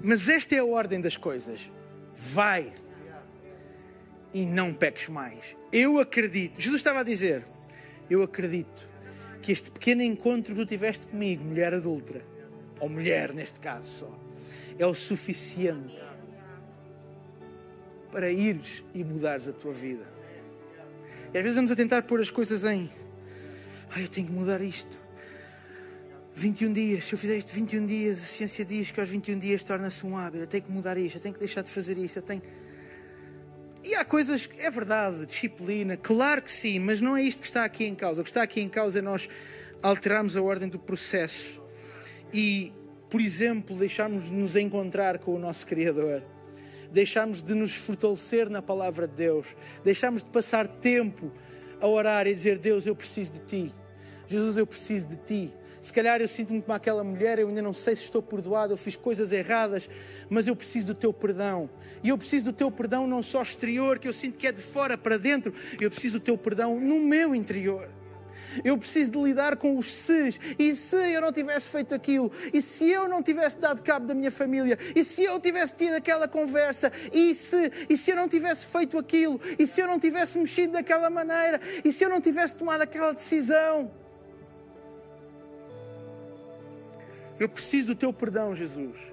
Mas 0.00 0.28
esta 0.28 0.54
é 0.54 0.58
a 0.58 0.64
ordem 0.64 1.00
das 1.00 1.16
coisas. 1.16 1.70
Vai 2.16 2.72
e 4.32 4.46
não 4.46 4.72
peques 4.72 5.08
mais. 5.08 5.56
Eu 5.72 5.98
acredito. 5.98 6.60
Jesus 6.60 6.80
estava 6.80 7.00
a 7.00 7.02
dizer: 7.02 7.44
Eu 8.08 8.22
acredito 8.22 8.88
que 9.42 9.50
este 9.50 9.72
pequeno 9.72 10.02
encontro 10.02 10.54
que 10.54 10.60
tu 10.60 10.66
tiveste 10.66 11.08
comigo, 11.08 11.44
mulher 11.44 11.74
adulta, 11.74 12.22
ou 12.78 12.88
mulher 12.88 13.34
neste 13.34 13.58
caso 13.58 13.86
só, 13.86 14.18
é 14.78 14.86
o 14.86 14.94
suficiente 14.94 16.00
para 18.12 18.30
ires 18.30 18.84
e 18.94 19.02
mudares 19.02 19.48
a 19.48 19.52
tua 19.52 19.72
vida. 19.72 20.06
E 21.34 21.38
às 21.38 21.42
vezes 21.42 21.56
vamos 21.56 21.72
a 21.72 21.76
tentar 21.76 22.02
pôr 22.02 22.20
as 22.20 22.30
coisas 22.30 22.64
em 22.64 22.88
Ai, 23.94 24.04
eu 24.04 24.08
tenho 24.08 24.26
que 24.26 24.32
mudar 24.32 24.62
isto. 24.62 24.98
21 26.34 26.72
dias, 26.72 27.04
se 27.04 27.14
eu 27.14 27.18
fizer 27.18 27.36
isto 27.36 27.52
21 27.52 27.84
dias, 27.84 28.22
a 28.22 28.26
ciência 28.26 28.64
diz 28.64 28.90
que 28.90 28.98
aos 28.98 29.08
21 29.08 29.38
dias 29.38 29.62
torna-se 29.62 30.06
um 30.06 30.16
hábito. 30.16 30.44
Eu 30.44 30.46
tenho 30.46 30.62
que 30.62 30.72
mudar 30.72 30.96
isto, 30.96 31.16
eu 31.16 31.20
tenho 31.20 31.34
que 31.34 31.40
deixar 31.40 31.60
de 31.60 31.70
fazer 31.70 31.98
isto, 31.98 32.16
eu 32.16 32.22
tenho. 32.22 32.40
E 33.84 33.94
há 33.94 34.02
coisas, 34.02 34.48
é 34.58 34.70
verdade, 34.70 35.26
disciplina, 35.26 35.96
claro 35.96 36.40
que 36.40 36.50
sim, 36.50 36.78
mas 36.78 37.02
não 37.02 37.16
é 37.16 37.22
isto 37.22 37.42
que 37.42 37.46
está 37.46 37.64
aqui 37.64 37.84
em 37.84 37.94
causa. 37.94 38.22
O 38.22 38.24
que 38.24 38.30
está 38.30 38.42
aqui 38.42 38.62
em 38.62 38.68
causa 38.68 39.00
é 39.00 39.02
nós 39.02 39.28
alterarmos 39.82 40.36
a 40.38 40.42
ordem 40.42 40.68
do 40.70 40.78
processo 40.78 41.60
e, 42.32 42.72
por 43.10 43.20
exemplo, 43.20 43.76
deixarmos 43.76 44.24
de 44.24 44.32
nos 44.32 44.56
encontrar 44.56 45.18
com 45.18 45.34
o 45.34 45.38
nosso 45.38 45.66
Criador, 45.66 46.22
deixarmos 46.90 47.42
de 47.42 47.52
nos 47.52 47.74
fortalecer 47.74 48.48
na 48.48 48.62
palavra 48.62 49.06
de 49.06 49.16
Deus, 49.16 49.48
deixarmos 49.84 50.22
de 50.22 50.30
passar 50.30 50.66
tempo 50.66 51.30
a 51.78 51.86
orar 51.86 52.26
e 52.26 52.34
dizer: 52.34 52.56
Deus, 52.56 52.86
eu 52.86 52.96
preciso 52.96 53.34
de 53.34 53.40
ti. 53.40 53.81
Jesus, 54.28 54.56
eu 54.56 54.66
preciso 54.66 55.08
de 55.08 55.16
ti. 55.16 55.54
Se 55.80 55.92
calhar 55.92 56.20
eu 56.20 56.28
sinto-me 56.28 56.62
como 56.62 56.74
aquela 56.74 57.02
mulher, 57.02 57.38
eu 57.38 57.48
ainda 57.48 57.60
não 57.60 57.72
sei 57.72 57.96
se 57.96 58.04
estou 58.04 58.22
perdoado, 58.22 58.72
eu 58.72 58.76
fiz 58.76 58.94
coisas 58.94 59.32
erradas, 59.32 59.88
mas 60.30 60.46
eu 60.46 60.54
preciso 60.54 60.86
do 60.86 60.94
teu 60.94 61.12
perdão. 61.12 61.68
E 62.02 62.08
eu 62.08 62.16
preciso 62.16 62.46
do 62.46 62.52
teu 62.52 62.70
perdão 62.70 63.06
não 63.06 63.22
só 63.22 63.42
exterior, 63.42 63.98
que 63.98 64.06
eu 64.06 64.12
sinto 64.12 64.38
que 64.38 64.46
é 64.46 64.52
de 64.52 64.62
fora 64.62 64.96
para 64.96 65.18
dentro, 65.18 65.52
eu 65.80 65.90
preciso 65.90 66.18
do 66.18 66.22
teu 66.22 66.38
perdão 66.38 66.78
no 66.78 67.00
meu 67.00 67.34
interior. 67.34 67.88
Eu 68.64 68.76
preciso 68.78 69.12
de 69.12 69.18
lidar 69.18 69.56
com 69.56 69.76
os 69.76 69.92
se's. 69.92 70.38
E 70.58 70.74
se 70.74 70.96
eu 71.12 71.20
não 71.20 71.32
tivesse 71.32 71.68
feito 71.68 71.94
aquilo? 71.94 72.30
E 72.52 72.60
se 72.60 72.90
eu 72.90 73.08
não 73.08 73.22
tivesse 73.22 73.56
dado 73.58 73.82
cabo 73.82 74.06
da 74.06 74.14
minha 74.14 74.30
família? 74.30 74.78
E 74.94 75.04
se 75.04 75.24
eu 75.24 75.38
tivesse 75.40 75.74
tido 75.74 75.94
aquela 75.94 76.28
conversa? 76.28 76.92
E 77.12 77.34
se, 77.34 77.70
e 77.88 77.96
se 77.96 78.10
eu 78.10 78.16
não 78.16 78.28
tivesse 78.28 78.66
feito 78.66 78.98
aquilo? 78.98 79.40
E 79.58 79.66
se 79.66 79.80
eu 79.80 79.86
não 79.86 79.98
tivesse 79.98 80.38
mexido 80.38 80.74
daquela 80.74 81.10
maneira? 81.10 81.60
E 81.84 81.92
se 81.92 82.04
eu 82.04 82.10
não 82.10 82.20
tivesse 82.20 82.54
tomado 82.54 82.82
aquela 82.82 83.12
decisão? 83.12 84.01
Eu 87.42 87.48
preciso 87.48 87.88
do 87.88 87.94
teu 87.94 88.12
perdão, 88.12 88.54
Jesus 88.54 89.12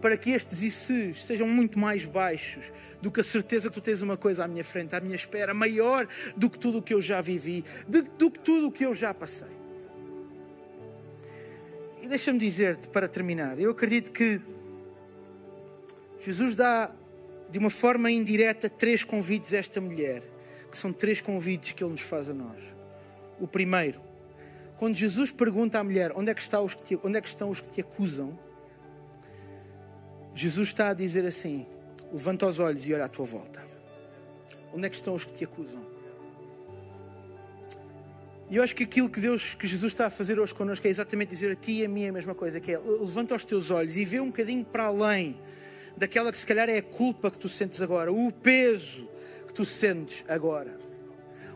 para 0.00 0.16
que 0.16 0.30
estes 0.30 0.62
ICs 0.62 1.24
sejam 1.24 1.48
muito 1.48 1.78
mais 1.78 2.04
baixos 2.04 2.70
do 3.00 3.10
que 3.10 3.20
a 3.20 3.24
certeza 3.24 3.68
que 3.68 3.74
tu 3.74 3.80
tens 3.80 4.02
uma 4.02 4.16
coisa 4.16 4.44
à 4.44 4.48
minha 4.48 4.62
frente, 4.62 4.94
à 4.94 5.00
minha 5.00 5.16
espera, 5.16 5.54
maior 5.54 6.06
do 6.36 6.50
que 6.50 6.58
tudo 6.58 6.78
o 6.78 6.82
que 6.82 6.94
eu 6.94 7.00
já 7.00 7.20
vivi, 7.20 7.64
do 7.88 8.30
que 8.30 8.38
tudo 8.38 8.68
o 8.68 8.70
que 8.70 8.84
eu 8.84 8.94
já 8.94 9.14
passei. 9.14 9.48
E 12.02 12.08
deixa-me 12.08 12.38
dizer-te, 12.38 12.88
para 12.88 13.08
terminar, 13.08 13.58
eu 13.58 13.70
acredito 13.70 14.12
que 14.12 14.40
Jesus 16.20 16.54
dá 16.54 16.90
de 17.50 17.58
uma 17.58 17.70
forma 17.70 18.10
indireta 18.10 18.68
três 18.68 19.02
convites 19.02 19.54
a 19.54 19.58
esta 19.58 19.80
mulher, 19.80 20.22
que 20.70 20.78
são 20.78 20.92
três 20.92 21.20
convites 21.20 21.72
que 21.72 21.82
Ele 21.82 21.92
nos 21.92 22.02
faz 22.02 22.28
a 22.28 22.34
nós. 22.34 22.62
O 23.40 23.48
primeiro, 23.48 24.00
quando 24.76 24.96
Jesus 24.96 25.30
pergunta 25.30 25.78
à 25.78 25.84
mulher 25.84 26.12
onde 26.14 26.30
é 26.30 26.34
que, 26.34 26.42
está 26.42 26.60
os 26.60 26.74
que 26.74 26.82
te, 26.82 27.00
onde 27.02 27.18
é 27.18 27.20
que 27.20 27.28
estão 27.28 27.48
os 27.48 27.60
que 27.60 27.68
te 27.68 27.80
acusam, 27.80 28.38
Jesus 30.34 30.68
está 30.68 30.90
a 30.90 30.94
dizer 30.94 31.24
assim: 31.24 31.66
levanta 32.12 32.46
os 32.46 32.58
olhos 32.58 32.86
e 32.86 32.92
olha 32.92 33.06
à 33.06 33.08
tua 33.08 33.24
volta. 33.24 33.64
Onde 34.74 34.86
é 34.86 34.90
que 34.90 34.96
estão 34.96 35.14
os 35.14 35.24
que 35.24 35.32
te 35.32 35.44
acusam? 35.44 35.82
E 38.48 38.56
eu 38.56 38.62
acho 38.62 38.74
que 38.74 38.84
aquilo 38.84 39.10
que 39.10 39.18
Deus, 39.18 39.54
que 39.54 39.66
Jesus 39.66 39.92
está 39.92 40.06
a 40.06 40.10
fazer 40.10 40.38
hoje 40.38 40.54
connosco 40.54 40.86
é 40.86 40.90
exatamente 40.90 41.30
dizer 41.30 41.50
a 41.50 41.56
ti 41.56 41.80
e 41.80 41.84
a 41.84 41.88
mim 41.88 42.06
a 42.06 42.12
mesma 42.12 42.34
coisa, 42.34 42.60
que 42.60 42.72
é 42.72 42.78
levanta 42.78 43.34
os 43.34 43.44
teus 43.44 43.70
olhos 43.70 43.96
e 43.96 44.04
vê 44.04 44.20
um 44.20 44.26
bocadinho 44.26 44.64
para 44.64 44.84
além 44.84 45.36
daquela 45.96 46.30
que 46.30 46.38
se 46.38 46.46
calhar 46.46 46.68
é 46.68 46.78
a 46.78 46.82
culpa 46.82 47.30
que 47.30 47.38
tu 47.38 47.48
sentes 47.48 47.80
agora, 47.80 48.12
o 48.12 48.30
peso 48.30 49.08
que 49.46 49.54
tu 49.54 49.64
sentes 49.64 50.24
agora. 50.28 50.85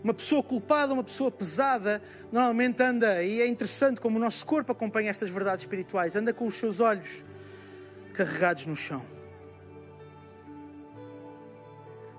Uma 0.02 0.14
pessoa 0.14 0.42
culpada, 0.42 0.92
uma 0.94 1.04
pessoa 1.04 1.30
pesada, 1.30 2.02
normalmente 2.32 2.82
anda, 2.82 3.22
e 3.22 3.40
é 3.40 3.46
interessante 3.46 4.00
como 4.00 4.16
o 4.16 4.20
nosso 4.20 4.46
corpo 4.46 4.72
acompanha 4.72 5.10
estas 5.10 5.28
verdades 5.28 5.64
espirituais, 5.64 6.16
anda 6.16 6.32
com 6.32 6.46
os 6.46 6.54
seus 6.54 6.80
olhos 6.80 7.22
carregados 8.14 8.66
no 8.66 8.74
chão. 8.74 9.04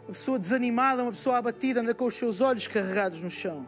Uma 0.04 0.14
pessoa 0.14 0.38
desanimada, 0.38 1.02
uma 1.02 1.12
pessoa 1.12 1.38
abatida, 1.38 1.82
anda 1.82 1.96
com 1.96 2.06
os 2.06 2.16
seus 2.16 2.40
olhos 2.42 2.68
carregados 2.68 3.20
no 3.22 3.32
chão. 3.32 3.66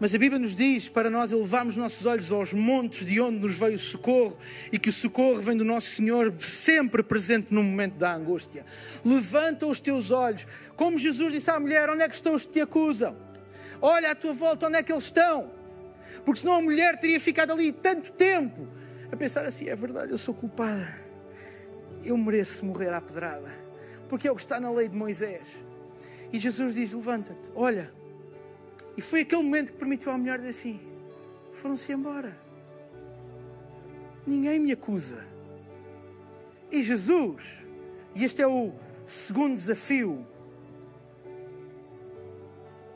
Mas 0.00 0.14
a 0.14 0.18
Bíblia 0.18 0.38
nos 0.38 0.56
diz 0.56 0.88
para 0.88 1.08
nós 1.08 1.30
elevarmos 1.30 1.76
nossos 1.76 2.04
olhos 2.04 2.32
aos 2.32 2.52
montes 2.52 3.06
de 3.06 3.20
onde 3.20 3.38
nos 3.38 3.56
veio 3.56 3.76
o 3.76 3.78
socorro 3.78 4.36
e 4.72 4.78
que 4.78 4.88
o 4.88 4.92
socorro 4.92 5.40
vem 5.40 5.56
do 5.56 5.64
nosso 5.64 5.88
Senhor 5.88 6.34
sempre 6.40 7.02
presente 7.02 7.54
no 7.54 7.62
momento 7.62 7.94
da 7.94 8.14
angústia. 8.14 8.64
Levanta 9.04 9.66
os 9.66 9.78
teus 9.78 10.10
olhos, 10.10 10.46
como 10.76 10.98
Jesus 10.98 11.32
disse 11.32 11.50
à 11.50 11.60
mulher: 11.60 11.88
Onde 11.88 12.02
é 12.02 12.08
que 12.08 12.16
estão 12.16 12.34
os 12.34 12.44
que 12.44 12.54
te 12.54 12.60
acusam? 12.60 13.16
Olha 13.80 14.10
à 14.10 14.14
tua 14.14 14.32
volta, 14.32 14.66
onde 14.66 14.78
é 14.78 14.82
que 14.82 14.92
eles 14.92 15.04
estão? 15.04 15.50
Porque 16.24 16.40
senão 16.40 16.54
a 16.54 16.60
mulher 16.60 16.98
teria 16.98 17.20
ficado 17.20 17.52
ali 17.52 17.72
tanto 17.72 18.10
tempo 18.12 18.66
a 19.12 19.16
pensar 19.16 19.44
assim: 19.44 19.68
é 19.68 19.76
verdade, 19.76 20.10
eu 20.10 20.18
sou 20.18 20.34
culpada, 20.34 20.88
eu 22.02 22.16
mereço 22.16 22.64
morrer 22.64 22.92
à 22.92 23.00
pedrada, 23.00 23.52
porque 24.08 24.26
é 24.26 24.32
o 24.32 24.34
que 24.34 24.42
está 24.42 24.58
na 24.58 24.70
lei 24.72 24.88
de 24.88 24.96
Moisés. 24.96 25.46
E 26.32 26.38
Jesus 26.40 26.74
diz: 26.74 26.92
Levanta-te, 26.92 27.50
olha 27.54 27.92
e 28.96 29.02
foi 29.02 29.20
aquele 29.20 29.42
momento 29.42 29.72
que 29.72 29.78
permitiu 29.78 30.12
à 30.12 30.18
mulher 30.18 30.38
dizer 30.38 30.50
assim: 30.50 30.80
foram-se 31.52 31.92
embora. 31.92 32.36
Ninguém 34.26 34.58
me 34.58 34.72
acusa. 34.72 35.24
E 36.70 36.82
Jesus, 36.82 37.64
e 38.14 38.24
este 38.24 38.42
é 38.42 38.46
o 38.46 38.72
segundo 39.06 39.54
desafio, 39.54 40.26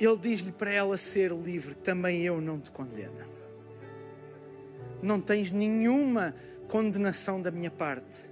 ele 0.01 0.17
diz-lhe 0.17 0.53
para 0.53 0.71
ela 0.71 0.97
ser 0.97 1.33
livre: 1.33 1.75
também 1.75 2.23
eu 2.23 2.41
não 2.41 2.61
te 2.61 2.71
condeno. 2.71 3.27
Não 5.03 5.21
tens 5.21 5.51
nenhuma 5.51 6.35
condenação 6.69 7.41
da 7.41 7.51
minha 7.51 7.71
parte. 7.71 8.29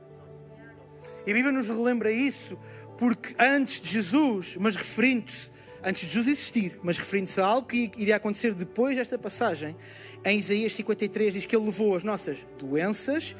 E 1.26 1.30
a 1.30 1.34
Bíblia 1.34 1.52
nos 1.52 1.68
relembra 1.68 2.10
isso 2.10 2.58
porque 2.98 3.34
antes 3.38 3.80
de 3.80 3.90
Jesus, 3.90 4.56
mas 4.56 4.74
referindo-se 4.74 5.50
antes 5.82 6.02
de 6.02 6.14
Jesus 6.14 6.28
existir, 6.28 6.78
mas 6.82 6.98
referindo-se 6.98 7.40
a 7.40 7.46
algo 7.46 7.66
que 7.66 7.90
iria 7.96 8.16
acontecer 8.16 8.54
depois 8.54 8.96
desta 8.96 9.18
passagem, 9.18 9.76
em 10.24 10.38
Isaías 10.38 10.74
53 10.74 11.34
diz 11.34 11.46
que 11.46 11.54
ele 11.54 11.66
levou 11.66 11.94
as 11.94 12.02
nossas 12.02 12.46
doenças, 12.58 13.36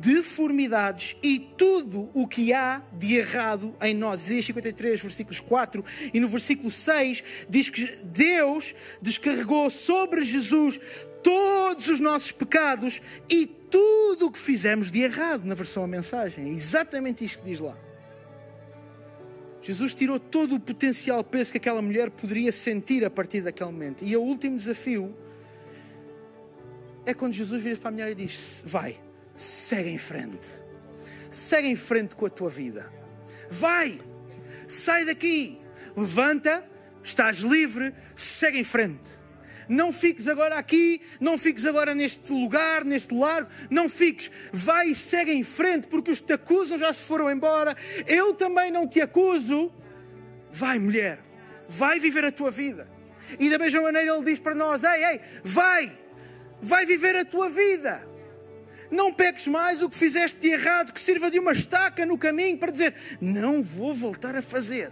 deformidades 0.00 1.16
e 1.22 1.38
tudo 1.38 2.10
o 2.14 2.26
que 2.26 2.52
há 2.52 2.82
de 2.92 3.16
errado 3.16 3.74
em 3.82 3.94
nós. 3.94 4.24
Isaías 4.24 4.46
53, 4.46 5.00
versículos 5.00 5.40
4 5.40 5.84
e 6.14 6.20
no 6.20 6.28
versículo 6.28 6.70
6 6.70 7.22
diz 7.48 7.68
que 7.68 7.84
Deus 8.02 8.74
descarregou 9.00 9.68
sobre 9.70 10.24
Jesus 10.24 10.80
todos 11.22 11.88
os 11.88 12.00
nossos 12.00 12.32
pecados 12.32 13.00
e 13.28 13.46
tudo 13.46 14.26
o 14.26 14.32
que 14.32 14.38
fizemos 14.38 14.90
de 14.90 15.00
errado, 15.00 15.44
na 15.44 15.54
versão 15.54 15.84
a 15.84 15.86
mensagem. 15.86 16.48
É 16.48 16.52
exatamente 16.52 17.24
isto 17.24 17.38
que 17.38 17.44
diz 17.44 17.60
lá. 17.60 17.76
Jesus 19.62 19.92
tirou 19.92 20.18
todo 20.18 20.54
o 20.54 20.60
potencial 20.60 21.22
peso 21.22 21.52
que 21.52 21.58
aquela 21.58 21.82
mulher 21.82 22.10
poderia 22.10 22.50
sentir 22.50 23.04
a 23.04 23.10
partir 23.10 23.42
daquele 23.42 23.70
momento. 23.70 24.04
E 24.04 24.16
o 24.16 24.22
último 24.22 24.56
desafio 24.56 25.14
é 27.04 27.12
quando 27.12 27.34
Jesus 27.34 27.62
vira 27.62 27.76
para 27.76 27.88
a 27.88 27.92
mulher 27.92 28.12
e 28.12 28.14
diz: 28.14 28.64
Vai, 28.66 28.98
segue 29.36 29.90
em 29.90 29.98
frente. 29.98 30.46
Segue 31.30 31.68
em 31.68 31.76
frente 31.76 32.14
com 32.16 32.26
a 32.26 32.30
tua 32.30 32.48
vida. 32.48 32.90
Vai, 33.50 33.98
sai 34.66 35.04
daqui, 35.04 35.58
levanta, 35.96 36.64
estás 37.04 37.38
livre, 37.38 37.92
segue 38.16 38.58
em 38.58 38.64
frente 38.64 39.19
não 39.68 39.92
fiques 39.92 40.28
agora 40.28 40.56
aqui, 40.56 41.00
não 41.20 41.38
fiques 41.38 41.66
agora 41.66 41.94
neste 41.94 42.32
lugar, 42.32 42.84
neste 42.84 43.14
largo, 43.14 43.50
não 43.68 43.88
fiques. 43.88 44.30
Vai 44.52 44.88
e 44.88 44.94
segue 44.94 45.32
em 45.32 45.42
frente, 45.42 45.86
porque 45.86 46.10
os 46.10 46.20
que 46.20 46.26
te 46.26 46.32
acusam 46.32 46.78
já 46.78 46.92
se 46.92 47.02
foram 47.02 47.30
embora. 47.30 47.76
Eu 48.06 48.34
também 48.34 48.70
não 48.70 48.86
te 48.86 49.00
acuso. 49.00 49.72
Vai, 50.52 50.78
mulher, 50.78 51.20
vai 51.68 52.00
viver 52.00 52.24
a 52.24 52.32
tua 52.32 52.50
vida. 52.50 52.88
E 53.38 53.48
da 53.48 53.58
mesma 53.58 53.82
maneira 53.82 54.14
ele 54.14 54.24
diz 54.24 54.38
para 54.38 54.54
nós: 54.54 54.82
ei, 54.82 55.04
ei, 55.04 55.20
vai, 55.44 55.98
vai 56.60 56.84
viver 56.84 57.16
a 57.16 57.24
tua 57.24 57.48
vida. 57.48 58.08
Não 58.90 59.12
peques 59.12 59.46
mais 59.46 59.80
o 59.80 59.88
que 59.88 59.96
fizeste 59.96 60.40
de 60.40 60.48
errado, 60.48 60.92
que 60.92 61.00
sirva 61.00 61.30
de 61.30 61.38
uma 61.38 61.52
estaca 61.52 62.04
no 62.04 62.18
caminho 62.18 62.58
para 62.58 62.72
dizer: 62.72 62.94
não 63.20 63.62
vou 63.62 63.94
voltar 63.94 64.34
a 64.34 64.42
fazer 64.42 64.90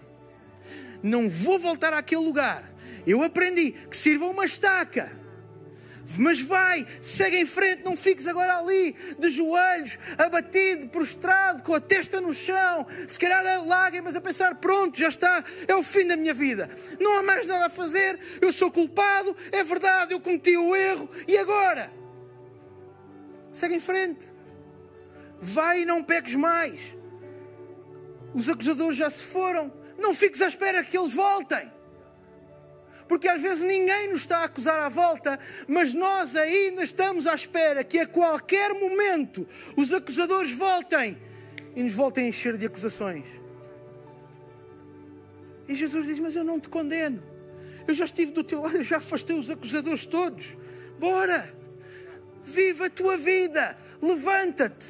não 1.03 1.29
vou 1.29 1.59
voltar 1.59 1.93
àquele 1.93 2.25
lugar. 2.25 2.65
Eu 3.07 3.23
aprendi 3.23 3.73
que 3.73 3.97
sirva 3.97 4.27
uma 4.27 4.45
estaca. 4.45 5.19
Mas 6.17 6.41
vai, 6.41 6.87
segue 7.03 7.37
em 7.37 7.45
frente, 7.45 7.85
não 7.85 7.95
fiques 7.95 8.27
agora 8.27 8.59
ali, 8.59 8.95
de 9.19 9.29
joelhos, 9.29 9.99
abatido, 10.17 10.89
prostrado, 10.89 11.63
com 11.63 11.75
a 11.75 11.81
testa 11.81 12.19
no 12.19 12.33
chão, 12.33 12.87
se 13.07 13.19
calhar 13.19 13.47
a 13.47 13.63
lágrimas, 13.63 14.17
a 14.17 14.21
pensar: 14.21 14.55
pronto, 14.55 14.99
já 14.99 15.09
está, 15.09 15.45
é 15.67 15.75
o 15.75 15.83
fim 15.83 16.07
da 16.07 16.17
minha 16.17 16.33
vida, 16.33 16.71
não 16.99 17.19
há 17.19 17.23
mais 17.23 17.47
nada 17.47 17.67
a 17.67 17.71
fazer, 17.71 18.19
eu 18.41 18.51
sou 18.51 18.71
culpado, 18.71 19.37
é 19.53 19.63
verdade, 19.63 20.15
eu 20.15 20.21
cometi 20.21 20.57
o 20.57 20.75
erro, 20.75 21.11
e 21.27 21.37
agora? 21.37 21.93
Segue 23.53 23.75
em 23.75 23.81
frente, 23.81 24.33
vai 25.39 25.83
e 25.83 25.85
não 25.85 26.03
peques 26.03 26.35
mais. 26.35 26.97
Os 28.35 28.49
acusadores 28.49 28.97
já 28.97 29.11
se 29.11 29.25
foram, 29.25 29.73
não 29.99 30.15
fiques 30.15 30.41
à 30.41 30.47
espera 30.47 30.85
que 30.85 30.97
eles 30.97 31.13
voltem. 31.13 31.71
Porque 33.09 33.27
às 33.27 33.41
vezes 33.41 33.63
ninguém 33.63 34.11
nos 34.11 34.21
está 34.21 34.39
a 34.39 34.45
acusar 34.45 34.79
à 34.81 34.89
volta, 34.89 35.39
mas 35.67 35.95
nós 35.95 36.37
ainda 36.37 36.85
estamos 36.85 37.27
à 37.27 37.35
espera 37.35 37.83
que 37.83 37.99
a 37.99 38.07
qualquer 38.07 38.75
momento 38.75 39.49
os 39.77 39.93
acusadores 39.93 40.53
voltem 40.53 41.17
e 41.75 41.83
nos 41.83 41.95
voltem 41.95 42.27
a 42.27 42.29
encher 42.29 42.57
de 42.57 42.67
acusações. 42.67 43.25
E 45.67 45.75
Jesus 45.75 46.07
diz: 46.07 46.21
Mas 46.21 46.37
eu 46.37 46.45
não 46.45 46.61
te 46.61 46.69
condeno. 46.69 47.23
Eu 47.87 47.95
já 47.95 48.05
estive 48.05 48.33
do 48.33 48.45
teu 48.45 48.61
lado, 48.61 48.77
eu 48.77 48.83
já 48.85 48.99
afastei 48.99 49.37
os 49.37 49.49
acusadores 49.49 50.05
todos. 50.05 50.57
Bora! 50.99 51.55
Viva 52.45 52.87
a 52.87 52.91
tua 52.91 53.17
vida! 53.17 53.77
Levanta-te! 54.01 54.87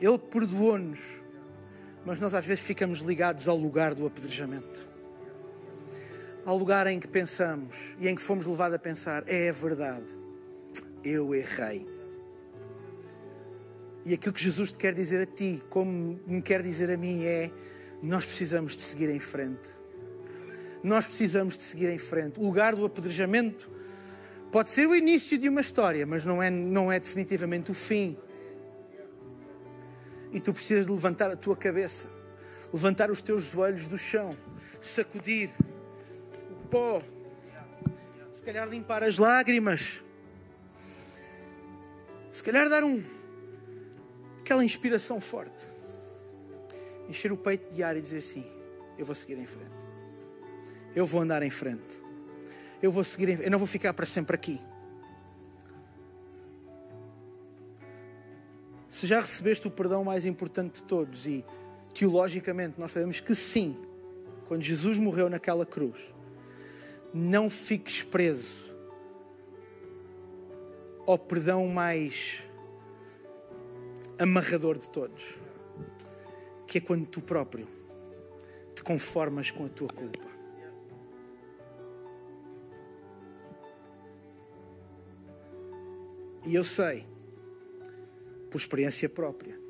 Ele 0.00 0.18
perdoou-nos 0.18 1.00
mas 2.06 2.20
nós 2.20 2.32
às 2.34 2.46
vezes 2.46 2.64
ficamos 2.64 3.00
ligados 3.00 3.48
ao 3.48 3.56
lugar 3.56 3.92
do 3.92 4.06
apedrejamento. 4.06 4.88
Ao 6.44 6.56
lugar 6.56 6.86
em 6.86 7.00
que 7.00 7.08
pensamos 7.08 7.96
e 7.98 8.08
em 8.08 8.14
que 8.14 8.22
fomos 8.22 8.46
levados 8.46 8.76
a 8.76 8.78
pensar: 8.78 9.24
é 9.26 9.50
verdade, 9.50 10.06
eu 11.02 11.34
errei. 11.34 11.84
E 14.04 14.14
aquilo 14.14 14.32
que 14.32 14.40
Jesus 14.40 14.70
te 14.70 14.78
quer 14.78 14.94
dizer 14.94 15.20
a 15.20 15.26
ti, 15.26 15.60
como 15.68 16.20
me 16.24 16.40
quer 16.40 16.62
dizer 16.62 16.92
a 16.92 16.96
mim, 16.96 17.24
é: 17.24 17.50
nós 18.00 18.24
precisamos 18.24 18.76
de 18.76 18.82
seguir 18.84 19.10
em 19.10 19.18
frente. 19.18 19.68
Nós 20.84 21.08
precisamos 21.08 21.56
de 21.56 21.64
seguir 21.64 21.88
em 21.88 21.98
frente. 21.98 22.38
O 22.38 22.44
lugar 22.44 22.76
do 22.76 22.84
apedrejamento 22.84 23.68
pode 24.52 24.70
ser 24.70 24.86
o 24.86 24.94
início 24.94 25.36
de 25.36 25.48
uma 25.48 25.60
história, 25.60 26.06
mas 26.06 26.24
não 26.24 26.40
é, 26.40 26.50
não 26.50 26.92
é 26.92 27.00
definitivamente 27.00 27.72
o 27.72 27.74
fim. 27.74 28.16
E 30.36 30.40
tu 30.40 30.52
precisas 30.52 30.86
levantar 30.86 31.30
a 31.30 31.36
tua 31.36 31.56
cabeça, 31.56 32.08
levantar 32.70 33.10
os 33.10 33.22
teus 33.22 33.44
joelhos 33.44 33.88
do 33.88 33.96
chão, 33.96 34.36
sacudir 34.82 35.50
o 36.50 36.68
pó, 36.68 37.00
se 38.30 38.42
calhar 38.42 38.68
limpar 38.68 39.02
as 39.02 39.16
lágrimas, 39.16 40.02
se 42.30 42.42
calhar 42.42 42.68
dar 42.68 42.84
um 42.84 43.02
aquela 44.40 44.62
inspiração 44.62 45.22
forte, 45.22 45.64
encher 47.08 47.32
o 47.32 47.36
peito 47.38 47.74
de 47.74 47.82
ar 47.82 47.96
e 47.96 48.02
dizer 48.02 48.18
assim: 48.18 48.44
eu 48.98 49.06
vou 49.06 49.14
seguir 49.14 49.38
em 49.38 49.46
frente, 49.46 49.70
eu 50.94 51.06
vou 51.06 51.22
andar 51.22 51.42
em 51.42 51.50
frente, 51.50 52.02
eu 52.82 52.92
vou 52.92 53.04
seguir, 53.04 53.30
em... 53.30 53.42
eu 53.42 53.50
não 53.50 53.58
vou 53.58 53.66
ficar 53.66 53.94
para 53.94 54.04
sempre 54.04 54.34
aqui. 54.34 54.60
Se 58.96 59.06
já 59.06 59.20
recebeste 59.20 59.68
o 59.68 59.70
perdão 59.70 60.02
mais 60.02 60.24
importante 60.24 60.76
de 60.76 60.84
todos 60.84 61.26
e 61.26 61.44
teologicamente 61.92 62.80
nós 62.80 62.92
sabemos 62.92 63.20
que 63.20 63.34
sim, 63.34 63.76
quando 64.48 64.62
Jesus 64.62 64.98
morreu 64.98 65.28
naquela 65.28 65.66
cruz, 65.66 66.00
não 67.12 67.50
fiques 67.50 68.02
preso 68.02 68.74
ao 71.06 71.18
perdão 71.18 71.68
mais 71.68 72.42
amarrador 74.18 74.78
de 74.78 74.88
todos, 74.88 75.38
que 76.66 76.78
é 76.78 76.80
quando 76.80 77.04
tu 77.04 77.20
próprio 77.20 77.68
te 78.74 78.82
conformas 78.82 79.50
com 79.50 79.66
a 79.66 79.68
tua 79.68 79.88
culpa. 79.88 80.26
E 86.46 86.54
eu 86.54 86.64
sei 86.64 87.04
por 88.56 88.60
experiência 88.60 89.06
própria, 89.06 89.60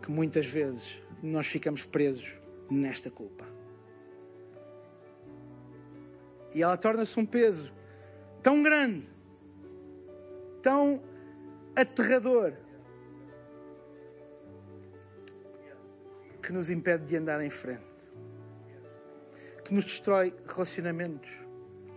que 0.00 0.08
muitas 0.08 0.46
vezes 0.46 1.02
nós 1.20 1.48
ficamos 1.48 1.84
presos 1.84 2.38
nesta 2.70 3.10
culpa. 3.10 3.44
E 6.54 6.62
ela 6.62 6.76
torna-se 6.76 7.18
um 7.18 7.26
peso 7.26 7.72
tão 8.40 8.62
grande, 8.62 9.10
tão 10.62 11.02
aterrador, 11.74 12.52
que 16.40 16.52
nos 16.52 16.70
impede 16.70 17.06
de 17.06 17.16
andar 17.16 17.44
em 17.44 17.50
frente, 17.50 17.82
que 19.64 19.74
nos 19.74 19.84
destrói 19.84 20.32
relacionamentos, 20.46 21.32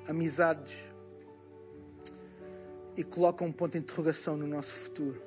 amizades 0.08 0.90
e 2.96 3.04
coloca 3.04 3.44
um 3.44 3.52
ponto 3.52 3.74
de 3.74 3.78
interrogação 3.78 4.36
no 4.36 4.48
nosso 4.48 4.74
futuro. 4.74 5.27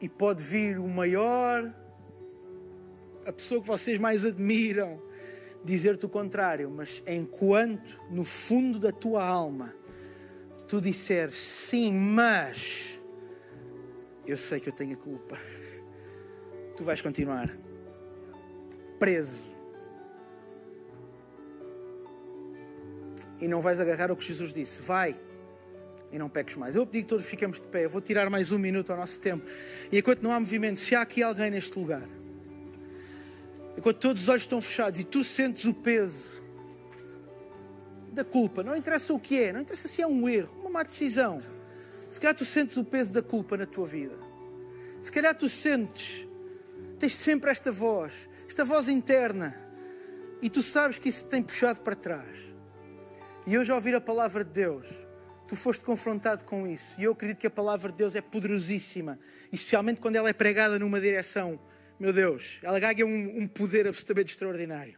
E 0.00 0.08
pode 0.08 0.42
vir 0.42 0.78
o 0.78 0.88
maior, 0.88 1.74
a 3.26 3.32
pessoa 3.32 3.60
que 3.60 3.66
vocês 3.66 3.98
mais 3.98 4.24
admiram, 4.24 5.00
dizer-te 5.64 6.06
o 6.06 6.08
contrário, 6.08 6.70
mas 6.70 7.02
enquanto 7.06 8.00
no 8.10 8.24
fundo 8.24 8.78
da 8.78 8.90
tua 8.90 9.24
alma 9.24 9.74
tu 10.66 10.80
disseres 10.80 11.36
sim, 11.36 11.92
mas 11.92 13.00
eu 14.26 14.36
sei 14.36 14.60
que 14.60 14.68
eu 14.68 14.72
tenho 14.72 14.94
a 14.94 14.96
culpa, 14.96 15.36
tu 16.76 16.84
vais 16.84 17.02
continuar 17.02 17.50
preso. 18.98 19.50
E 23.40 23.48
não 23.48 23.62
vais 23.62 23.80
agarrar 23.80 24.12
o 24.12 24.16
que 24.16 24.24
Jesus 24.24 24.52
disse. 24.52 24.82
Vai 24.82 25.18
e 26.12 26.18
não 26.18 26.28
peques 26.28 26.56
mais. 26.56 26.74
Eu 26.76 26.86
pedi 26.86 27.02
que 27.02 27.08
todos 27.08 27.24
fiquemos 27.24 27.60
de 27.60 27.68
pé. 27.68 27.84
Eu 27.84 27.90
vou 27.90 28.00
tirar 28.00 28.28
mais 28.28 28.52
um 28.52 28.58
minuto 28.58 28.90
ao 28.90 28.98
nosso 28.98 29.20
tempo. 29.20 29.44
E 29.90 29.98
enquanto 29.98 30.22
não 30.22 30.32
há 30.32 30.40
movimento, 30.40 30.80
se 30.80 30.94
há 30.94 31.02
aqui 31.02 31.22
alguém 31.22 31.50
neste 31.50 31.78
lugar, 31.78 32.08
enquanto 33.76 33.98
todos 33.98 34.22
os 34.22 34.28
olhos 34.28 34.42
estão 34.42 34.60
fechados 34.60 35.00
e 35.00 35.04
tu 35.04 35.22
sentes 35.22 35.64
o 35.64 35.74
peso 35.74 36.42
da 38.12 38.24
culpa, 38.24 38.62
não 38.62 38.76
interessa 38.76 39.14
o 39.14 39.20
que 39.20 39.40
é, 39.40 39.52
não 39.52 39.60
interessa 39.60 39.86
se 39.86 40.02
é 40.02 40.06
um 40.06 40.28
erro, 40.28 40.58
uma 40.60 40.70
má 40.70 40.82
decisão. 40.82 41.42
Se 42.08 42.20
calhar 42.20 42.34
tu 42.34 42.44
sentes 42.44 42.76
o 42.76 42.84
peso 42.84 43.12
da 43.12 43.22
culpa 43.22 43.56
na 43.56 43.66
tua 43.66 43.86
vida. 43.86 44.18
Se 45.00 45.12
calhar 45.12 45.34
tu 45.34 45.48
sentes, 45.48 46.26
tens 46.98 47.14
sempre 47.14 47.50
esta 47.50 47.70
voz, 47.70 48.28
esta 48.48 48.64
voz 48.64 48.88
interna, 48.88 49.54
e 50.42 50.50
tu 50.50 50.60
sabes 50.60 50.98
que 50.98 51.08
isso 51.08 51.24
te 51.24 51.30
tem 51.30 51.42
puxado 51.42 51.80
para 51.80 51.94
trás. 51.94 52.36
E 53.46 53.56
hoje, 53.56 53.70
ao 53.70 53.76
ouvir 53.76 53.94
a 53.94 54.00
palavra 54.00 54.44
de 54.44 54.50
Deus, 54.50 54.86
tu 55.50 55.56
foste 55.56 55.82
confrontado 55.82 56.44
com 56.44 56.64
isso. 56.64 56.94
E 57.00 57.02
eu 57.02 57.10
acredito 57.10 57.38
que 57.38 57.46
a 57.46 57.50
palavra 57.50 57.90
de 57.90 57.98
Deus 57.98 58.14
é 58.14 58.20
poderosíssima, 58.20 59.18
especialmente 59.52 60.00
quando 60.00 60.14
ela 60.14 60.28
é 60.28 60.32
pregada 60.32 60.78
numa 60.78 61.00
direção. 61.00 61.58
Meu 61.98 62.12
Deus, 62.12 62.60
ela 62.62 62.78
ganha 62.78 63.04
um, 63.04 63.40
um 63.40 63.48
poder 63.48 63.88
absolutamente 63.88 64.30
extraordinário. 64.30 64.96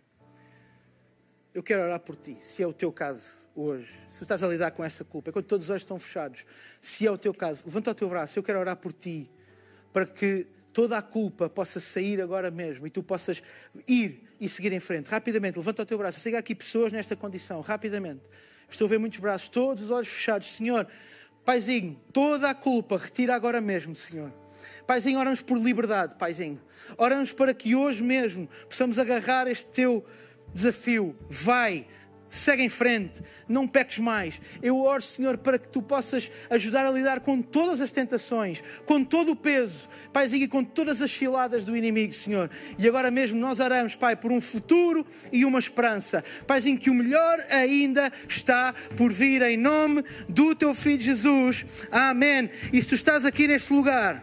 Eu 1.54 1.62
quero 1.62 1.82
orar 1.82 2.00
por 2.00 2.16
ti, 2.16 2.34
se 2.34 2.62
é 2.62 2.66
o 2.66 2.72
teu 2.72 2.92
caso 2.92 3.48
hoje, 3.56 3.94
se 4.10 4.18
tu 4.18 4.22
estás 4.24 4.42
a 4.42 4.48
lidar 4.48 4.72
com 4.72 4.84
essa 4.84 5.02
culpa, 5.02 5.30
enquanto 5.30 5.46
todos 5.46 5.66
os 5.66 5.70
olhos 5.70 5.82
estão 5.82 5.98
fechados, 5.98 6.44
se 6.82 7.06
é 7.06 7.10
o 7.10 7.16
teu 7.16 7.32
caso, 7.32 7.64
levanta 7.66 7.90
o 7.90 7.94
teu 7.94 8.08
braço, 8.10 8.38
eu 8.38 8.42
quero 8.42 8.58
orar 8.58 8.76
por 8.76 8.92
ti, 8.92 9.30
para 9.90 10.04
que 10.04 10.46
toda 10.70 10.98
a 10.98 11.02
culpa 11.02 11.48
possa 11.48 11.80
sair 11.80 12.20
agora 12.20 12.50
mesmo 12.50 12.86
e 12.86 12.90
tu 12.90 13.02
possas 13.02 13.42
ir 13.88 14.22
e 14.38 14.50
seguir 14.50 14.72
em 14.72 14.80
frente. 14.80 15.08
Rapidamente, 15.08 15.56
levanta 15.56 15.82
o 15.82 15.86
teu 15.86 15.96
braço. 15.96 16.20
Chega 16.20 16.38
aqui 16.38 16.54
pessoas 16.54 16.92
nesta 16.92 17.14
condição, 17.16 17.60
rapidamente. 17.60 18.22
Estou 18.72 18.86
a 18.86 18.88
ver 18.88 18.98
muitos 18.98 19.18
braços, 19.18 19.50
todos 19.50 19.84
os 19.84 19.90
olhos 19.90 20.08
fechados. 20.08 20.50
Senhor, 20.50 20.88
Paizinho, 21.44 22.00
toda 22.10 22.48
a 22.48 22.54
culpa, 22.54 22.96
retira 22.96 23.34
agora 23.34 23.60
mesmo, 23.60 23.94
Senhor. 23.94 24.32
Paizinho, 24.86 25.18
oramos 25.18 25.42
por 25.42 25.58
liberdade, 25.58 26.14
Paizinho. 26.16 26.58
Oramos 26.96 27.34
para 27.34 27.52
que 27.52 27.76
hoje 27.76 28.02
mesmo 28.02 28.48
possamos 28.68 28.98
agarrar 28.98 29.46
este 29.46 29.66
teu 29.66 30.04
desafio. 30.54 31.14
Vai, 31.28 31.86
segue 32.32 32.62
em 32.62 32.68
frente, 32.68 33.20
não 33.46 33.68
peques 33.68 33.98
mais. 33.98 34.40
Eu 34.62 34.80
oro, 34.80 35.02
Senhor, 35.02 35.36
para 35.36 35.58
que 35.58 35.68
tu 35.68 35.82
possas 35.82 36.30
ajudar 36.48 36.86
a 36.86 36.90
lidar 36.90 37.20
com 37.20 37.42
todas 37.42 37.80
as 37.80 37.92
tentações, 37.92 38.62
com 38.86 39.04
todo 39.04 39.32
o 39.32 39.36
peso, 39.36 39.88
Paizinho, 40.12 40.44
e 40.44 40.48
com 40.48 40.64
todas 40.64 41.02
as 41.02 41.10
ciladas 41.10 41.64
do 41.64 41.76
inimigo, 41.76 42.12
Senhor. 42.12 42.50
E 42.78 42.88
agora 42.88 43.10
mesmo 43.10 43.38
nós 43.38 43.60
oramos, 43.60 43.94
Pai, 43.94 44.16
por 44.16 44.32
um 44.32 44.40
futuro 44.40 45.06
e 45.30 45.44
uma 45.44 45.58
esperança. 45.58 46.24
Paizinho, 46.46 46.78
que 46.78 46.88
o 46.88 46.94
melhor 46.94 47.38
ainda 47.50 48.10
está 48.26 48.74
por 48.96 49.12
vir 49.12 49.42
em 49.42 49.56
nome 49.56 50.02
do 50.28 50.54
teu 50.54 50.74
Filho 50.74 51.02
Jesus. 51.02 51.66
Amém. 51.90 52.48
E 52.72 52.80
se 52.80 52.88
tu 52.88 52.94
estás 52.94 53.26
aqui 53.26 53.46
neste 53.46 53.72
lugar, 53.72 54.22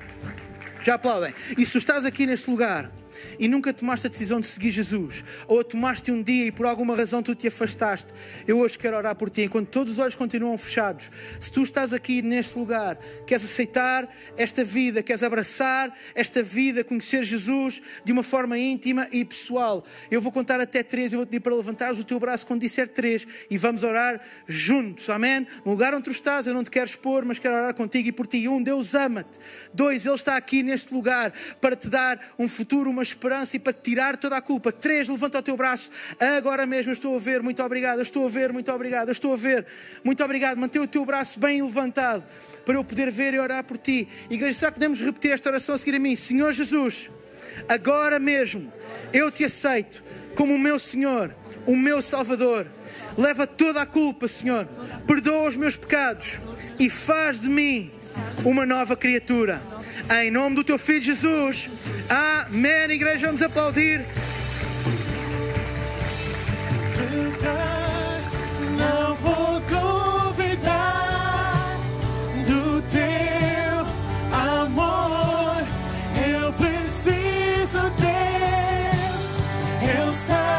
já 0.83 0.95
aplaudem. 0.95 1.33
E 1.57 1.65
se 1.65 1.73
tu 1.73 1.77
estás 1.77 2.05
aqui 2.05 2.25
neste 2.25 2.49
lugar, 2.49 2.91
e 3.39 3.47
nunca 3.47 3.73
tomaste 3.73 4.07
a 4.07 4.09
decisão 4.09 4.39
de 4.39 4.47
seguir 4.47 4.71
Jesus, 4.71 5.23
ou 5.47 5.59
a 5.59 5.63
tomaste 5.63 6.11
um 6.11 6.21
dia 6.21 6.47
e 6.47 6.51
por 6.51 6.65
alguma 6.65 6.95
razão 6.95 7.23
tu 7.23 7.33
te 7.33 7.47
afastaste, 7.47 8.13
eu 8.47 8.59
hoje 8.59 8.77
quero 8.77 8.97
orar 8.97 9.15
por 9.15 9.29
ti. 9.29 9.41
Enquanto 9.41 9.69
todos 9.69 9.93
os 9.93 9.99
olhos 9.99 10.15
continuam 10.15 10.57
fechados, 10.57 11.09
se 11.39 11.51
tu 11.51 11.63
estás 11.63 11.93
aqui 11.93 12.21
neste 12.21 12.57
lugar, 12.57 12.97
queres 13.25 13.45
aceitar 13.45 14.07
esta 14.37 14.63
vida, 14.63 15.01
queres 15.01 15.23
abraçar 15.23 15.91
esta 16.13 16.43
vida, 16.43 16.83
conhecer 16.83 17.23
Jesus 17.23 17.81
de 18.03 18.11
uma 18.11 18.23
forma 18.23 18.57
íntima 18.57 19.07
e 19.11 19.23
pessoal, 19.25 19.83
eu 20.11 20.21
vou 20.21 20.31
contar 20.31 20.59
até 20.59 20.83
três, 20.83 21.13
eu 21.13 21.19
vou 21.19 21.25
te 21.25 21.29
pedir 21.29 21.41
para 21.41 21.55
levantares 21.55 21.99
o 21.99 22.03
teu 22.03 22.19
braço 22.19 22.45
quando 22.45 22.61
disser 22.61 22.87
três 22.87 23.25
e 23.49 23.57
vamos 23.57 23.83
orar 23.83 24.21
juntos, 24.47 25.09
amém? 25.09 25.47
No 25.65 25.71
lugar 25.71 25.93
onde 25.93 26.03
tu 26.03 26.11
estás, 26.11 26.47
eu 26.47 26.53
não 26.53 26.63
te 26.63 26.71
quero 26.71 26.85
expor, 26.85 27.25
mas 27.25 27.39
quero 27.39 27.55
orar 27.55 27.73
contigo 27.73 28.09
e 28.09 28.11
por 28.11 28.27
ti. 28.27 28.47
Um, 28.47 28.61
Deus 28.61 28.93
ama-te. 28.95 29.39
Dois, 29.73 30.05
Ele 30.05 30.15
está 30.15 30.35
aqui 30.35 30.63
neste 30.63 30.93
lugar 30.93 31.31
para 31.61 31.75
te 31.75 31.89
dar 31.89 32.19
um 32.37 32.47
futuro, 32.47 32.89
uma 32.89 33.03
esperança 33.09 33.55
e 33.55 33.59
para 33.59 33.73
tirar 33.73 34.17
toda 34.17 34.37
a 34.37 34.41
culpa. 34.41 34.71
Três, 34.71 35.07
levanta 35.07 35.39
o 35.39 35.41
teu 35.41 35.55
braço. 35.57 35.91
Agora 36.37 36.65
mesmo 36.65 36.91
eu 36.91 36.93
estou 36.93 37.15
a 37.15 37.19
ver, 37.19 37.41
muito 37.41 37.61
obrigado. 37.61 38.01
Estou 38.01 38.25
a 38.25 38.29
ver, 38.29 38.51
muito 38.53 38.71
obrigado. 38.71 39.11
Estou 39.11 39.33
a 39.33 39.37
ver, 39.37 39.65
muito 40.03 40.23
obrigado. 40.23 40.57
Mantém 40.57 40.81
o 40.81 40.87
teu 40.87 41.05
braço 41.05 41.39
bem 41.39 41.61
levantado 41.61 42.23
para 42.65 42.75
eu 42.75 42.83
poder 42.83 43.11
ver 43.11 43.33
e 43.33 43.39
orar 43.39 43.63
por 43.63 43.77
ti. 43.77 44.07
Igreja, 44.29 44.59
será 44.59 44.71
que 44.71 44.75
podemos 44.75 45.01
repetir 45.01 45.31
esta 45.31 45.49
oração 45.49 45.75
a 45.75 45.77
seguir 45.77 45.95
a 45.95 45.99
mim? 45.99 46.15
Senhor 46.15 46.51
Jesus, 46.53 47.09
agora 47.67 48.19
mesmo 48.19 48.71
eu 49.11 49.31
te 49.31 49.43
aceito 49.43 50.03
como 50.35 50.53
o 50.53 50.59
meu 50.59 50.77
Senhor, 50.77 51.35
o 51.65 51.75
meu 51.75 52.01
Salvador. 52.01 52.67
Leva 53.17 53.47
toda 53.47 53.81
a 53.81 53.85
culpa, 53.85 54.27
Senhor. 54.27 54.67
Perdoa 55.07 55.49
os 55.49 55.55
meus 55.55 55.75
pecados 55.75 56.37
e 56.77 56.89
faz 56.89 57.39
de 57.39 57.49
mim 57.49 57.91
uma 58.45 58.65
nova 58.65 58.95
criatura. 58.95 59.61
Em 60.11 60.31
nome 60.31 60.55
do 60.55 60.63
teu 60.63 60.79
filho 60.79 61.03
Jesus. 61.03 61.69
Amém. 62.09 62.91
Igreja, 62.91 63.27
vamos 63.27 63.43
aplaudir. 63.43 64.03
Não 68.77 69.15
vou 69.15 69.59
duvidar 69.59 70.83
do 72.47 72.81
teu 72.89 73.85
amor. 74.35 75.63
Eu 76.27 76.53
preciso, 76.53 77.81
Deus. 77.99 79.37
Eu 79.95 80.11
sei, 80.13 80.58